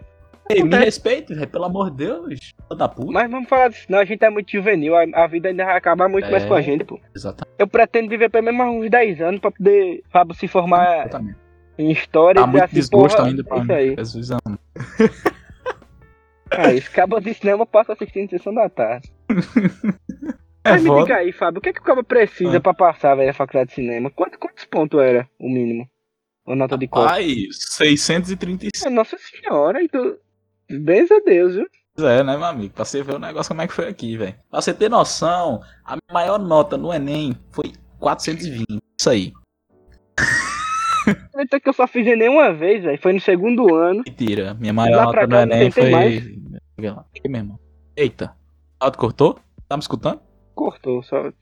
[0.51, 2.53] Ei, me respeite, velho, pelo amor de Deus.
[2.77, 3.11] Da puta.
[3.11, 5.77] Mas vamos falar disso, não, a gente é muito juvenil, a, a vida ainda vai
[5.77, 6.31] acabar muito É.
[6.31, 7.01] mais com a gente, pô.
[7.17, 7.55] Exatamente.
[7.59, 11.09] Eu pretendo viver pelo menos uns 10 anos pra poder Fábio se formar
[11.79, 13.97] em história Tá e muito assim, desgosto porra, ainda pra é isso mim.
[13.97, 14.59] Jesus ama.
[16.59, 19.11] Ah, esse cabo de cinema passa assistindo sessão da tarde.
[20.65, 22.61] É Mas me diga aí, Fábio, o que é que o cabo precisa Ah.
[22.61, 24.13] pra passar, velho, a faculdade de cinema?
[24.13, 25.89] Quantos, quantos pontos era o mínimo?
[26.47, 27.13] Ou nota de corte?
[27.13, 28.87] Ai, 635.
[28.87, 30.15] É, Nossa senhora, então.
[30.71, 31.67] Benza a Deus, viu?
[31.99, 32.73] É, né, meu amigo?
[32.75, 34.37] Pra você ver o negócio como é que foi aqui, velho.
[34.49, 38.65] Pra você ter noção, a minha maior nota no Enem foi 420.
[39.01, 39.33] Isso aí.
[41.35, 42.99] Até que eu só fiz Enem uma vez, velho.
[43.03, 44.05] Foi no segundo ano.
[44.07, 44.55] Mentira.
[44.55, 45.91] Minha maior nota no cá não Enem foi.
[45.91, 46.42] mais.
[46.79, 47.05] Vê lá.
[47.15, 47.59] Aqui, meu irmão.
[47.97, 48.35] Eita.
[48.81, 49.39] Auto cortou?
[49.69, 50.21] Tá me escutando?
[50.55, 51.33] Cortou, só.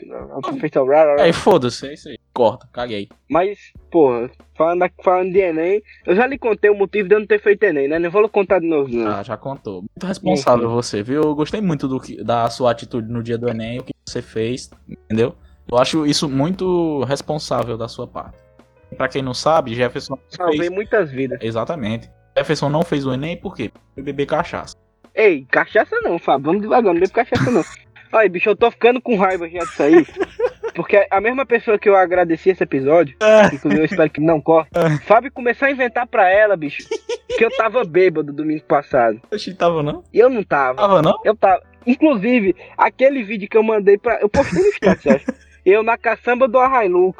[0.61, 1.21] Fez o.
[1.21, 2.19] Aí, foda-se, é isso aí.
[2.33, 3.09] Corta, caguei.
[3.29, 7.27] Mas, porra, falando, falando de Enem, eu já lhe contei o motivo de eu não
[7.27, 7.99] ter feito Enem, né?
[7.99, 9.11] Não vou contar de novo, não.
[9.11, 9.83] Ah, já contou.
[9.83, 11.23] Muito responsável você, viu?
[11.23, 14.23] Eu gostei muito do que, da sua atitude no dia do Enem, o que você
[14.23, 15.35] fez, entendeu?
[15.71, 18.39] Eu acho isso muito responsável da sua parte.
[18.97, 20.71] Pra quem não sabe, Jefferson Salvei fez...
[20.71, 21.39] muitas vidas.
[21.43, 22.11] Exatamente.
[22.37, 23.73] Jefferson não fez o Enem por quê?
[23.95, 24.77] Foi beber cachaça.
[25.15, 26.47] Ei, cachaça não, Fábio.
[26.47, 27.65] Vamos devagar, não bebo cachaça não.
[28.13, 30.05] Ai, bicho, eu tô ficando com raiva já disso aí.
[30.75, 33.47] Porque a mesma pessoa que eu agradeci esse episódio, É.
[33.55, 34.71] inclusive eu espero que não corte,
[35.05, 36.83] Fábio começou a inventar pra ela, bicho,
[37.29, 39.21] que eu tava bêbado domingo passado.
[39.33, 40.03] Oxi, tava não?
[40.13, 40.77] E eu não tava.
[40.79, 41.21] Tava não?
[41.25, 41.63] Eu tava.
[41.87, 44.21] Inclusive, aquele vídeo que eu mandei pra.
[44.21, 45.21] Eu postei no status, eu.
[45.65, 47.17] Eu na caçamba do Hilux.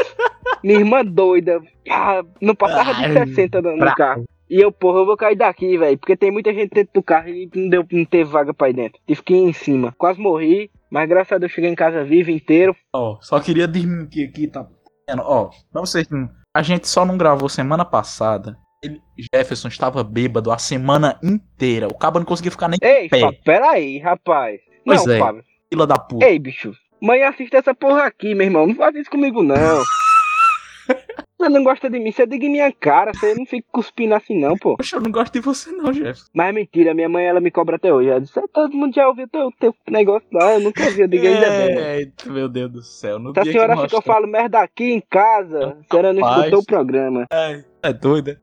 [0.65, 1.61] Minha irmã doida.
[1.91, 4.25] ah, não passava de Ai, 60 no, carro.
[4.51, 5.97] E eu, porra, eu vou cair daqui, velho.
[5.97, 8.73] Porque tem muita gente dentro do carro e não, deu, não teve vaga pra ir
[8.73, 9.01] dentro.
[9.07, 9.95] Tive que ir em cima.
[9.97, 10.69] Quase morri.
[10.91, 12.75] Mas graças a Deus cheguei em casa vivo inteiro.
[12.93, 14.67] Ó, só queria dizer que aqui tá.
[15.19, 16.09] Ó, pra vocês.
[16.53, 18.59] A gente só não gravou semana passada.
[18.83, 19.01] Ele,
[19.33, 21.87] Jefferson estava bêbado a semana inteira.
[21.87, 23.21] O cabo não conseguia ficar nem Ei, Pé.
[23.21, 24.61] Fábio, peraí, rapaz.
[24.85, 25.19] Pois não, é.
[25.19, 25.45] Fábio.
[25.73, 26.27] fila da puta.
[26.27, 26.73] Ei, bicho.
[27.01, 28.67] Mãe, assiste essa porra aqui, meu irmão.
[28.67, 29.57] Não faz isso comigo, não.
[31.41, 33.13] Você não gosta de mim, você diga em minha cara.
[33.15, 34.77] Você não fica cuspindo assim, não, pô.
[34.77, 36.29] Poxa, eu não gosto de você não, Jefferson.
[36.35, 38.11] Mas mentira, minha mãe, ela me cobra até hoje.
[38.11, 40.53] Ela disse, "Ah, todo mundo já ouviu teu, teu negócio lá.
[40.53, 41.75] Eu nunca vi, eu digo ainda bem.
[41.75, 43.19] né?" Eita, meu Deus do céu.
[43.19, 46.29] No Se a senhora acha que eu falo merda aqui em casa, a senhora não
[46.29, 47.27] escutou o programa.
[47.33, 48.39] É, é doida.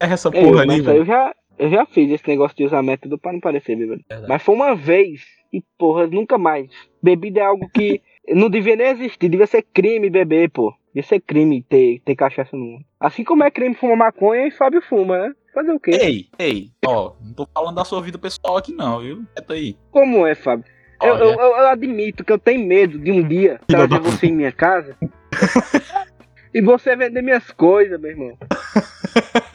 [0.00, 1.04] É essa porra mas ali, aí eu velho.
[1.04, 4.02] já, eu já fiz esse negócio de usar método pra não parecer bêbado.
[4.08, 4.28] Verdade.
[4.28, 5.20] Mas foi uma vez
[5.52, 6.68] e, porra, nunca mais.
[7.00, 10.74] Bebida é algo que não devia nem existir, devia ser crime beber, pô.
[10.94, 12.84] Devia ser crime ter, ter cachaça no mundo.
[13.00, 15.32] Assim como é crime fumar maconha e Fábio fuma, né?
[15.54, 15.90] Fazer o quê?
[15.92, 19.24] Ei, ei, ó, não tô falando da sua vida pessoal aqui não, viu?
[19.34, 19.76] Quieto aí.
[19.90, 20.64] Como é, Fábio?
[21.02, 24.52] Eu, eu, eu- admito que eu tenho medo de um dia trazer você em minha
[24.52, 24.96] casa
[26.54, 28.38] e você vender minhas coisas, meu irmão.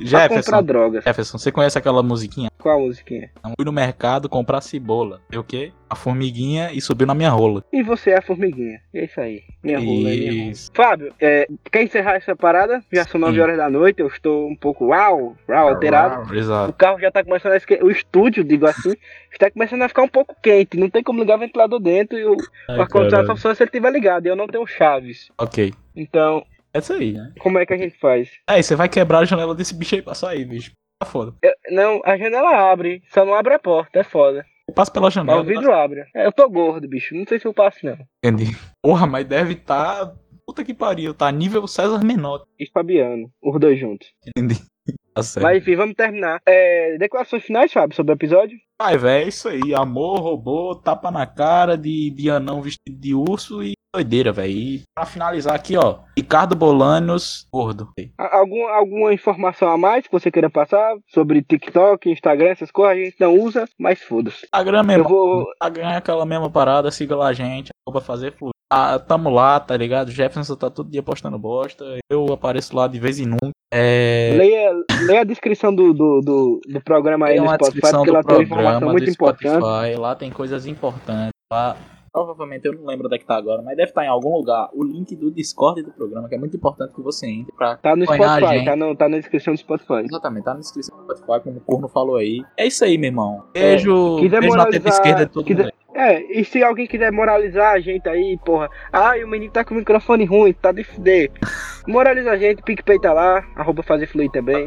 [0.00, 1.04] Jefferson, comprar drogas.
[1.04, 2.50] Jefferson, você conhece aquela musiquinha?
[2.58, 3.30] Qual musiquinha?
[3.44, 5.20] Eu fui no mercado comprar cebola.
[5.30, 5.72] E o quê?
[5.88, 7.64] A formiguinha e subiu na minha rola.
[7.72, 8.80] E você é a formiguinha.
[8.92, 9.42] É isso aí.
[9.62, 10.50] Minha rola, é minha rola.
[10.50, 10.70] Isso.
[10.74, 12.82] Fábio, é, quer encerrar essa parada?
[12.92, 13.40] Já são 9 Sim.
[13.40, 16.30] horas da noite, eu estou um pouco uau, uau, alterado.
[16.30, 16.72] O Exato.
[16.72, 17.78] carro já tá começando a esque...
[17.82, 18.94] O estúdio, digo assim,
[19.32, 20.76] está começando a ficar um pouco quente.
[20.76, 22.34] Não tem como ligar o ventilador dentro e o
[22.68, 24.26] o ar-condicionado só se ele estiver ligado.
[24.26, 25.30] E eu não tenho chaves.
[25.38, 25.72] Ok.
[25.94, 26.44] Então,
[26.74, 27.32] É isso aí, né?
[27.38, 28.30] como é que a gente faz?
[28.48, 30.72] É, você vai quebrar a janela desse bicho aí pra sair, bicho.
[31.00, 31.34] Tá foda.
[31.42, 34.44] Eu- não, a janela abre, só não abre a porta, é foda.
[34.68, 35.40] Eu passo pela Mas janela.
[35.40, 36.04] o vidro abre.
[36.14, 37.14] É, eu tô gordo, bicho.
[37.14, 37.98] Não sei se eu passo, não.
[38.24, 38.56] Entendi.
[38.82, 40.12] Porra, mas deve tá.
[40.46, 42.44] Puta que pariu, tá nível César Menor.
[42.58, 44.08] E Fabiano, os dois juntos.
[44.26, 44.54] Entendi.
[45.14, 45.44] Tá certo.
[45.44, 46.40] Mas enfim, vamos terminar.
[46.44, 48.58] É, declarações finais, Fábio, sobre o episódio?
[48.82, 49.72] Vai, velho, é isso aí.
[49.72, 54.52] Amor, robô, tapa na cara de, de anão vestido de urso e doideira, velho.
[54.52, 56.00] E pra finalizar aqui, ó.
[56.16, 57.88] Ricardo Bolanos, gordo.
[58.18, 62.96] Algum, alguma informação a mais que você queira passar sobre TikTok, Instagram, essas coisas?
[62.96, 64.44] A gente não usa, mas foda-se.
[64.44, 65.08] Instagram Eu mesmo.
[65.08, 65.44] vou.
[65.52, 68.54] Instagram é aquela mesma parada, siga lá a gente, arroba fazer fluir.
[68.72, 70.10] Ah, tamo lá, tá ligado?
[70.10, 71.84] Jefferson tá todo dia postando bosta.
[72.10, 73.50] Eu apareço lá de vez em nunca.
[73.72, 74.34] É.
[74.36, 74.72] Leia,
[75.06, 78.42] leia a descrição do, do, do, do programa aí no Spotify, descrição porque lá tem
[78.42, 79.58] informação muito importante.
[79.58, 81.30] Spotify, lá tem coisas importantes.
[81.52, 81.76] Lá,
[82.14, 84.70] provavelmente eu não lembro onde é que tá agora, mas deve estar em algum lugar.
[84.72, 87.96] O link do Discord do programa, que é muito importante que você entre pra Tá
[87.96, 88.64] no Spotify, gente.
[88.66, 90.04] tá, no, tá na descrição do Spotify.
[90.04, 92.40] Exatamente, tá na descrição do Spotify, como o Corno falou aí.
[92.56, 93.42] É isso aí, meu irmão.
[93.52, 95.74] Beijo, quiser beijo na teta esquerda de todo quiser- mundo.
[95.94, 98.68] É, e se alguém quiser moralizar a gente aí, porra.
[98.92, 101.30] Ai, o menino tá com o microfone ruim, tá de fuder.
[101.86, 104.64] Moraliza a gente, PicPay tá lá, arroba fazer fluir também.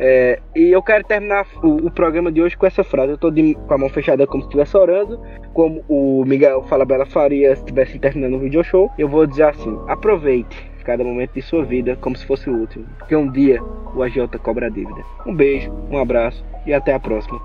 [0.00, 3.12] É, e eu quero terminar o, o programa de hoje com essa frase.
[3.12, 5.20] Eu tô de- com a mão fechada como se estivesse orando,
[5.52, 8.90] como o Miguel Falabella faria se estivesse terminando o video show.
[8.98, 12.86] Eu vou dizer assim: aproveite cada momento de sua vida como se fosse o último,
[12.98, 13.60] porque um dia
[13.94, 15.02] o agiota cobra a dívida.
[15.26, 17.38] Um beijo, um abraço e até a próxima.